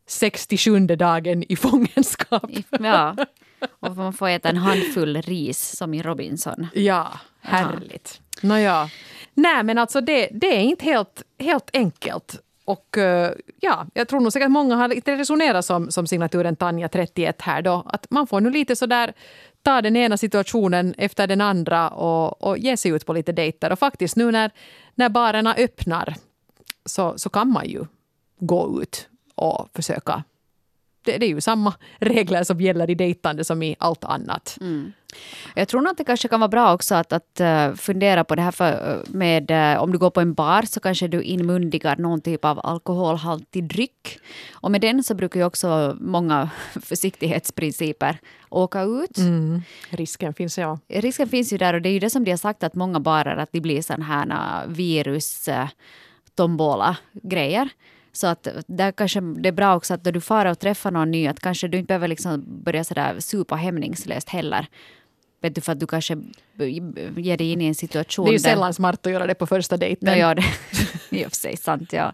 67 0.07 0.87
dagen 0.87 1.45
i 1.49 1.57
fångenskap. 1.57 2.51
ja. 2.81 3.17
Och 3.81 3.97
man 3.97 4.13
får 4.13 4.29
äta 4.29 4.49
en 4.49 4.57
handfull 4.57 5.23
ris 5.23 5.77
som 5.77 5.95
i 5.95 6.03
Robinson. 6.03 6.67
Ja, 6.75 7.13
härligt. 7.41 8.21
Nåja. 8.43 8.91
Nej, 9.35 9.63
men 9.63 9.79
alltså 9.79 10.01
det, 10.01 10.29
det 10.33 10.57
är 10.57 10.61
inte 10.61 10.85
helt, 10.85 11.23
helt 11.39 11.71
enkelt. 11.73 12.41
Och 12.65 12.99
eh, 12.99 13.33
ja, 13.61 13.87
jag 13.95 14.09
tror 14.09 14.21
nog 14.21 14.33
säkert 14.33 14.51
många 14.51 14.77
har 14.77 14.89
lite 14.89 15.17
resonerat 15.17 15.65
som, 15.65 15.91
som 15.91 16.07
signaturen 16.07 16.57
Tanja 16.57 16.89
31 16.89 17.43
här 17.43 17.63
då. 17.63 17.83
Att 17.87 18.11
man 18.11 18.27
får 18.27 18.41
nu 18.41 18.51
lite 18.51 18.77
sådär 18.77 19.13
ta 19.63 19.83
den 19.83 19.97
ena 19.97 20.17
situationen 20.17 20.95
efter 20.99 21.27
den 21.27 21.41
andra 21.41 21.89
och, 21.89 22.43
och 22.43 22.59
ge 22.59 22.77
sig 22.77 22.91
ut 22.91 23.07
på 23.07 23.13
lite 23.13 23.33
dejter. 23.33 23.73
Och 23.73 23.79
faktiskt 23.79 24.17
nu 24.17 24.31
när, 24.31 24.51
när 24.95 25.09
barerna 25.09 25.55
öppnar 25.55 26.15
så, 26.85 27.19
så 27.19 27.29
kan 27.29 27.49
man 27.49 27.69
ju 27.69 27.85
gå 28.39 28.83
ut 28.83 29.09
och 29.35 29.69
försöka. 29.75 30.25
Det, 31.05 31.19
det 31.19 31.27
är 31.27 31.31
ju 31.31 31.41
samma 31.41 31.75
regler 31.99 32.45
som 32.45 32.61
gäller 32.61 32.91
i 32.91 32.95
dejtande 32.95 33.45
som 33.45 33.63
i 33.63 33.77
allt 33.79 34.05
annat. 34.05 34.59
Jag 35.55 35.69
tror 35.69 35.89
att 35.89 35.97
det 35.97 36.05
kanske 36.05 36.29
kan 36.29 36.41
vara 36.41 36.49
bra 36.49 36.75
också 36.75 36.95
att, 36.95 37.13
att 37.13 37.41
eh, 37.41 37.75
fundera 37.75 38.25
på 38.25 38.35
det 38.35 38.43
här 38.43 38.51
för, 38.51 38.73
eh, 38.73 39.13
med 39.13 39.51
eh, 39.51 39.83
om 39.83 39.93
du 39.93 39.99
går 39.99 40.11
på 40.11 40.21
en 40.21 40.35
bar 40.35 40.63
så 40.63 40.81
kanske 40.81 41.09
du 41.09 41.23
inmundigar 41.23 41.97
någon 41.97 42.21
typ 42.21 42.45
av 42.45 42.61
alkoholhaltig 42.67 43.65
dryck. 43.65 44.19
Och 44.53 44.71
med 44.71 44.81
den 44.81 45.05
så 45.05 45.15
brukar 45.15 45.41
ju 45.41 45.47
också 45.47 45.97
många 46.01 46.51
försiktighetsprinciper 46.83 48.19
åka 48.51 48.83
ut. 48.83 49.19
Mm. 49.19 49.63
Risken 49.91 50.35
finns, 50.35 50.59
ja. 50.59 50.79
Risken 50.89 51.29
finns 51.29 51.53
ju 51.53 51.59
där 51.59 51.75
och 51.75 51.83
det 51.83 51.89
är 51.89 51.93
ju 51.93 51.99
det 51.99 52.11
som 52.11 52.25
de 52.25 52.31
har 52.31 52.39
sagt 52.39 52.63
att 52.63 52.75
många 52.75 53.01
barer 53.01 53.37
att 53.37 53.53
de 53.53 53.61
blir 53.61 53.83
sådana 53.83 54.05
här 54.05 54.67
virus 54.67 55.49
eh, 55.49 55.69
tombola-grejer. 56.35 57.69
Så 58.17 58.27
att 58.27 58.49
där 58.67 58.93
kanske 58.93 59.21
det 59.21 59.49
är 59.49 59.53
bra 59.53 59.77
också 59.77 59.95
att 59.95 60.05
då 60.05 60.11
du 60.11 60.21
far 60.21 60.47
och 60.47 60.59
träffar 60.59 60.91
någon 60.91 61.11
ny 61.11 61.27
att 61.27 61.41
kanske 61.41 61.69
du 61.69 61.79
inte 61.79 61.87
behöver 61.87 62.09
liksom 62.09 62.45
börja 62.47 62.85
sådär 62.85 63.21
supa 63.21 63.57
hämningslöst 63.57 64.29
heller. 64.29 64.67
Vet 65.43 65.55
du, 65.55 65.61
för 65.61 65.73
att 65.73 65.81
du 65.81 65.87
kanske 65.87 66.17
ger 67.17 67.37
dig 67.37 67.53
in 67.53 67.61
i 67.61 67.67
en 67.67 67.75
situation 67.75 68.25
Det 68.25 68.31
är 68.31 68.33
ju 68.33 68.39
där- 68.39 68.51
sällan 68.51 68.75
smart 68.75 69.07
att 69.07 69.13
göra 69.13 69.27
det 69.27 69.35
på 69.35 69.47
första 69.47 69.77
dejten. 69.77 70.13
No, 70.13 70.19
ja, 70.21 70.35
det 70.35 70.45
i 71.11 71.27
och 71.27 71.31
för 71.31 71.37
sig 71.37 71.57
sant. 71.57 71.93
Ja. 71.93 72.13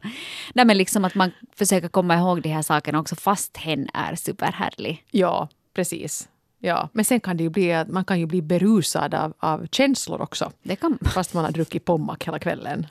Nej, 0.55 0.65
men 0.65 0.79
liksom 0.79 1.05
att 1.05 1.15
man 1.15 1.31
försöker 1.57 1.89
komma 1.89 2.17
ihåg 2.17 2.43
de 2.43 2.49
här 2.49 2.63
sakerna 2.63 3.01
också 3.01 3.17
fast 3.17 3.57
hen 3.57 3.89
är 3.95 4.15
superhärlig. 4.15 5.05
Ja, 5.11 5.49
precis. 5.75 6.29
Ja. 6.59 6.89
Men 6.93 7.05
sen 7.05 7.21
kan 7.21 7.37
det 7.37 7.43
ju 7.43 7.51
bli 7.51 7.73
att 7.73 7.89
man 7.89 8.05
kan 8.05 8.21
ju 8.21 8.27
bli 8.27 8.43
berusad 8.43 9.15
av, 9.15 9.35
av 9.39 9.67
känslor 9.73 10.21
också. 10.21 10.53
Det 10.63 10.77
kan 10.77 10.99
Fast 11.15 11.35
man 11.35 11.45
har 11.45 11.53
druckit 11.53 11.85
pommac 11.85 12.19
hela 12.25 12.39
kvällen. 12.39 12.87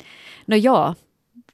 no, 0.45 0.55
ja, 0.55 0.95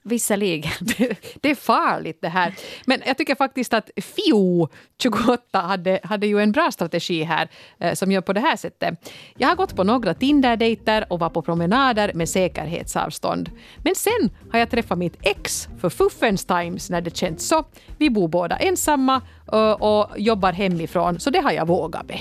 visserligen. 0.06 0.72
Det 1.40 1.50
är 1.50 1.54
farligt 1.54 2.18
det 2.20 2.28
här. 2.28 2.54
Men 2.86 3.02
jag 3.06 3.18
tycker 3.18 3.34
faktiskt 3.34 3.74
att 3.74 3.90
FIO 3.96 4.68
28 5.02 5.58
hade, 5.60 6.00
hade 6.02 6.26
ju 6.26 6.40
en 6.40 6.52
bra 6.52 6.70
strategi 6.70 7.22
här 7.22 7.48
eh, 7.78 7.94
som 7.94 8.12
gör 8.12 8.20
på 8.20 8.32
det 8.32 8.40
här 8.40 8.56
sättet. 8.56 9.12
Jag 9.38 9.48
har 9.48 9.56
gått 9.56 9.76
på 9.76 9.84
några 9.84 10.14
Tinder-dejter 10.14 11.06
och 11.12 11.18
var 11.18 11.30
på 11.30 11.42
promenader 11.42 12.12
med 12.14 12.28
säkerhetsavstånd. 12.28 13.50
Men 13.84 13.94
sen 13.94 14.30
har 14.52 14.58
jag 14.58 14.70
träffat 14.70 14.98
mitt 14.98 15.16
ex 15.22 15.68
för 15.80 15.88
fuffens 15.88 16.44
times 16.44 16.90
när 16.90 17.00
det 17.00 17.16
känts 17.16 17.48
så. 17.48 17.64
Vi 17.98 18.10
bor 18.10 18.28
båda 18.28 18.56
ensamma 18.56 19.22
och, 19.46 20.00
och 20.00 20.18
jobbar 20.18 20.52
hemifrån, 20.52 21.20
så 21.20 21.30
det 21.30 21.40
har 21.40 21.52
jag 21.52 21.66
vågat 21.66 22.08
med. 22.08 22.20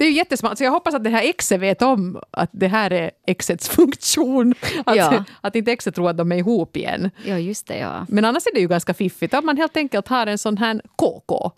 Det 0.00 0.04
är 0.04 0.08
ju 0.08 0.16
jättesmart. 0.16 0.58
Så 0.58 0.64
jag 0.64 0.70
hoppas 0.70 0.94
att 0.94 1.04
det 1.04 1.10
här 1.10 1.22
exet 1.22 1.60
vet 1.60 1.82
om 1.82 2.20
att 2.30 2.50
det 2.52 2.68
här 2.68 2.92
är 2.92 3.10
exets 3.26 3.68
funktion. 3.68 4.54
Att, 4.86 4.96
Ja. 4.96 5.24
att 5.40 5.56
inte 5.56 5.72
exet 5.72 5.94
tror 5.94 6.10
att 6.10 6.16
de 6.16 6.32
är 6.32 6.36
ihop 6.36 6.76
igen. 6.76 7.10
Ja, 7.24 7.38
just 7.38 7.66
det. 7.66 7.78
Ja. 7.78 8.06
Men 8.08 8.24
annars 8.24 8.46
är 8.46 8.54
det 8.54 8.60
ju 8.60 8.68
ganska 8.68 8.94
fiffigt 8.94 9.34
om 9.34 9.46
man 9.46 9.56
helt 9.56 9.76
enkelt 9.76 10.08
har 10.08 10.26
en 10.26 10.38
sån 10.38 10.56
här 10.56 10.80
KK. 10.96 11.52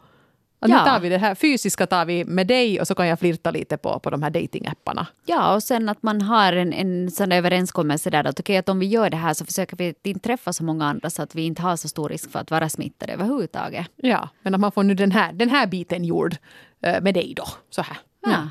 Att 0.60 0.68
nu 0.68 0.74
Ja. 0.76 0.84
tar 0.84 1.00
vi 1.00 1.08
det 1.08 1.18
här 1.18 1.34
fysiska 1.34 1.86
tar 1.86 2.04
vi 2.04 2.24
med 2.24 2.46
dig 2.46 2.80
och 2.80 2.86
så 2.86 2.94
kan 2.94 3.06
jag 3.06 3.18
flirta 3.18 3.50
lite 3.50 3.76
på, 3.76 3.98
på 4.00 4.10
de 4.10 4.22
här 4.22 4.30
datingapparna. 4.30 5.06
ja, 5.26 5.54
och 5.54 5.62
sen 5.62 5.88
att 5.88 6.02
man 6.02 6.22
har 6.22 6.52
en, 6.52 6.72
en 6.72 7.10
sån 7.10 7.32
överenskommelse 7.32 8.10
där 8.10 8.24
att, 8.24 8.40
okej, 8.40 8.56
att 8.56 8.68
om 8.68 8.78
vi 8.78 8.86
gör 8.86 9.10
det 9.10 9.16
här 9.16 9.34
så 9.34 9.44
försöker 9.44 9.76
vi 9.76 9.94
inte 10.02 10.20
träffa 10.20 10.52
så 10.52 10.64
många 10.64 10.86
andra 10.86 11.10
så 11.10 11.22
att 11.22 11.34
vi 11.34 11.42
inte 11.42 11.62
har 11.62 11.76
så 11.76 11.88
stor 11.88 12.08
risk 12.08 12.30
för 12.30 12.38
att 12.38 12.50
vara 12.50 12.68
smittade 12.68 13.12
överhuvudtaget. 13.12 13.86
Ja, 13.96 14.28
men 14.42 14.54
att 14.54 14.60
man 14.60 14.72
får 14.72 14.82
nu 14.82 14.94
den 14.94 15.12
här, 15.12 15.32
den 15.32 15.48
här 15.48 15.66
biten 15.66 16.04
gjord 16.04 16.36
eh, 16.82 17.00
med 17.02 17.14
dig 17.14 17.32
då. 17.36 17.44
Så 17.70 17.82
här. 17.82 17.96
Ja. 18.22 18.48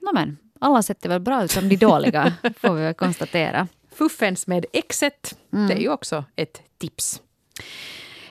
No, 0.00 0.10
men, 0.14 0.38
alla 0.58 0.82
sätt 0.82 1.04
är 1.04 1.08
väl 1.08 1.20
bra 1.20 1.44
ut 1.44 1.50
som 1.50 1.68
de 1.68 1.76
dåliga, 1.76 2.32
får 2.60 2.74
vi 2.74 2.82
väl 2.82 2.94
konstatera. 2.94 3.68
Fuffens 3.94 4.46
med 4.46 4.66
exet, 4.72 5.38
det 5.50 5.74
är 5.74 5.80
ju 5.80 5.88
också 5.88 6.24
ett 6.36 6.62
tips. 6.78 7.20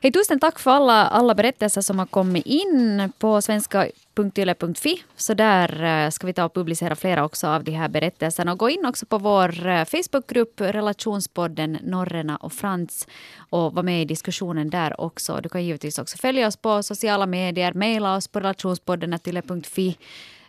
Hej, 0.03 0.11
tusen 0.11 0.39
tack 0.39 0.59
för 0.59 0.71
alla, 0.71 1.07
alla 1.07 1.35
berättelser 1.35 1.81
som 1.81 1.99
har 1.99 2.05
kommit 2.05 2.45
in 2.45 3.11
på 3.17 3.41
svenska.yle.fi. 3.41 5.03
Så 5.15 5.33
där 5.33 5.83
eh, 5.83 6.09
ska 6.09 6.27
vi 6.27 6.33
ta 6.33 6.45
och 6.45 6.53
publicera 6.53 6.95
flera 6.95 7.25
också 7.25 7.47
av 7.47 7.63
de 7.63 7.71
här 7.71 7.87
berättelserna. 7.89 8.51
Och 8.51 8.59
gå 8.59 8.69
in 8.69 8.85
också 8.85 9.05
på 9.05 9.17
vår 9.17 9.67
eh, 9.67 9.85
Facebookgrupp 9.85 10.61
Relationspodden 10.61 11.77
Norrena 11.83 12.37
och 12.37 12.53
Frans 12.53 13.07
och 13.37 13.73
vara 13.73 13.83
med 13.83 14.01
i 14.01 14.05
diskussionen 14.05 14.69
där 14.69 15.01
också. 15.01 15.39
Du 15.43 15.49
kan 15.49 15.65
givetvis 15.65 15.99
också 15.99 16.17
följa 16.17 16.47
oss 16.47 16.57
på 16.57 16.83
sociala 16.83 17.25
medier, 17.25 17.73
mejla 17.73 18.15
oss 18.15 18.27
på 18.27 18.39
relationspodden.yle.fi. 18.39 19.97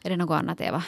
Är 0.04 0.10
det 0.10 0.16
något 0.16 0.34
annat, 0.34 0.60
Eva? 0.60 0.82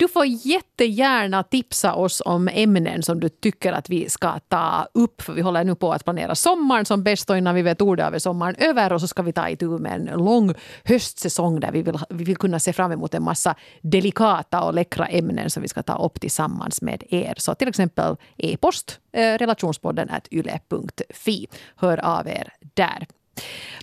Du 0.00 0.08
får 0.08 0.26
jättegärna 0.26 1.42
tipsa 1.42 1.94
oss 1.94 2.22
om 2.24 2.48
ämnen 2.48 3.02
som 3.02 3.20
du 3.20 3.28
tycker 3.28 3.72
att 3.72 3.90
vi 3.90 4.10
ska 4.10 4.38
ta 4.38 4.86
upp. 4.94 5.22
För 5.22 5.32
vi 5.32 5.40
håller 5.40 5.64
nu 5.64 5.74
på 5.74 5.92
att 5.92 6.04
planera 6.04 6.34
sommaren 6.34 6.84
som 6.84 7.02
bäst 7.02 7.30
och 7.30 7.38
innan 7.38 7.54
vi 7.54 7.62
vet 7.62 7.80
ordet 7.80 8.06
av 8.06 8.14
är 8.14 8.18
sommaren 8.18 8.54
över 8.58 8.92
och 8.92 9.00
så 9.00 9.06
ska 9.06 9.22
vi 9.22 9.32
ta 9.32 9.48
itu 9.48 9.66
med 9.66 9.92
en 9.92 10.04
lång 10.04 10.54
höstsäsong 10.84 11.60
där 11.60 11.72
vi 11.72 11.82
vill, 11.82 11.98
vi 12.10 12.24
vill 12.24 12.36
kunna 12.36 12.58
se 12.60 12.72
fram 12.72 12.92
emot 12.92 13.14
en 13.14 13.22
massa 13.22 13.54
delikata 13.82 14.62
och 14.62 14.74
läckra 14.74 15.06
ämnen 15.06 15.50
som 15.50 15.62
vi 15.62 15.68
ska 15.68 15.82
ta 15.82 16.04
upp 16.04 16.20
tillsammans 16.20 16.82
med 16.82 17.04
er. 17.08 17.34
Så 17.36 17.54
till 17.54 17.68
exempel 17.68 18.16
e-post 18.36 19.00
eh, 19.12 19.38
relationspodden 19.38 20.10
yle.fi. 20.30 21.46
Hör 21.76 22.04
av 22.04 22.28
er 22.28 22.52
där. 22.74 23.06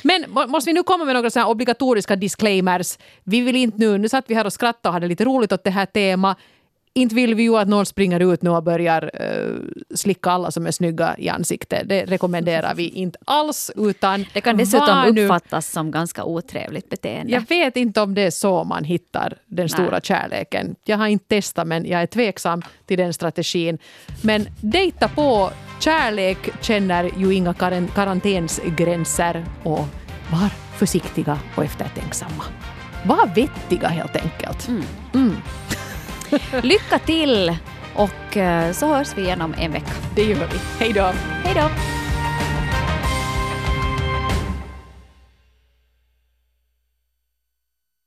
Men 0.04 0.26
måste 0.48 0.70
vi 0.70 0.74
nu 0.74 0.84
komma 0.84 1.06
med 1.06 1.16
några 1.16 1.30
såna 1.30 1.48
obligatoriska 1.48 2.16
disclaimers? 2.16 2.98
Vi 3.24 3.42
vill 3.42 3.56
inte 3.56 3.78
nu, 3.78 3.98
nu 3.98 4.10
satt 4.10 4.26
vi 4.28 4.36
här 4.36 4.46
och 4.46 4.54
skrattade 4.54 4.90
och 4.90 4.94
hade 4.94 5.08
lite 5.08 5.26
roligt 5.26 5.52
åt 5.52 5.64
det 5.64 5.70
här 5.70 5.86
temat. 5.86 6.38
Inte 6.98 7.16
vill 7.16 7.36
vi 7.36 7.44
ju 7.44 7.58
att 7.58 7.68
någon 7.68 7.86
springer 7.86 8.34
ut 8.34 8.42
nu 8.42 8.50
och 8.50 8.64
börjar 8.64 9.12
uh, 9.22 9.60
slicka 9.96 10.30
alla 10.32 10.52
som 10.52 10.68
är 10.68 10.72
snygga 10.72 11.16
i 11.18 11.30
ansiktet. 11.30 11.90
Det 11.90 12.06
rekommenderar 12.06 12.76
vi 12.76 12.90
inte 12.90 13.20
alls. 13.26 13.72
Utan 13.76 14.26
det 14.34 14.42
kan 14.42 14.58
dessutom 14.58 15.18
uppfattas 15.18 15.72
som 15.72 15.92
ganska 15.92 16.24
otrevligt 16.24 16.90
beteende. 16.90 17.32
Jag 17.34 17.50
vet 17.50 17.78
inte 17.78 18.02
om 18.02 18.14
det 18.14 18.22
är 18.22 18.32
så 18.32 18.64
man 18.64 18.84
hittar 18.84 19.38
den 19.46 19.64
Nej. 19.64 19.70
stora 19.70 20.02
kärleken. 20.02 20.76
Jag 20.84 20.98
har 20.98 21.08
inte 21.08 21.28
testat 21.28 21.68
men 21.68 21.86
jag 21.86 22.02
är 22.02 22.08
tveksam 22.08 22.62
till 22.86 22.98
den 22.98 23.14
strategin. 23.14 23.78
Men 24.22 24.48
dejta 24.62 25.08
på 25.08 25.52
Kärlek 25.80 26.50
känner 26.62 27.12
ju 27.18 27.34
inga 27.34 27.54
karantänsgränser 27.96 29.46
och 29.64 29.86
var 30.32 30.50
försiktiga 30.78 31.40
och 31.56 31.64
eftertänksamma. 31.64 32.44
Var 33.06 33.28
vettiga 33.36 33.88
helt 33.88 34.16
enkelt. 34.16 34.68
Mm. 34.68 34.84
Mm. 35.14 35.36
Lycka 36.64 37.00
till 37.00 37.58
och 37.96 38.38
eh, 38.38 38.72
så 38.72 38.88
hörs 38.88 39.08
vi 39.16 39.22
igen 39.22 39.42
om 39.42 39.56
en 39.58 39.72
vecka. 39.72 39.92
Det 40.16 40.24
gör 40.24 40.36
vi. 40.36 40.60
Hej 40.80 40.94
då. 40.94 41.12
Hej 41.44 41.54
då. 41.56 41.97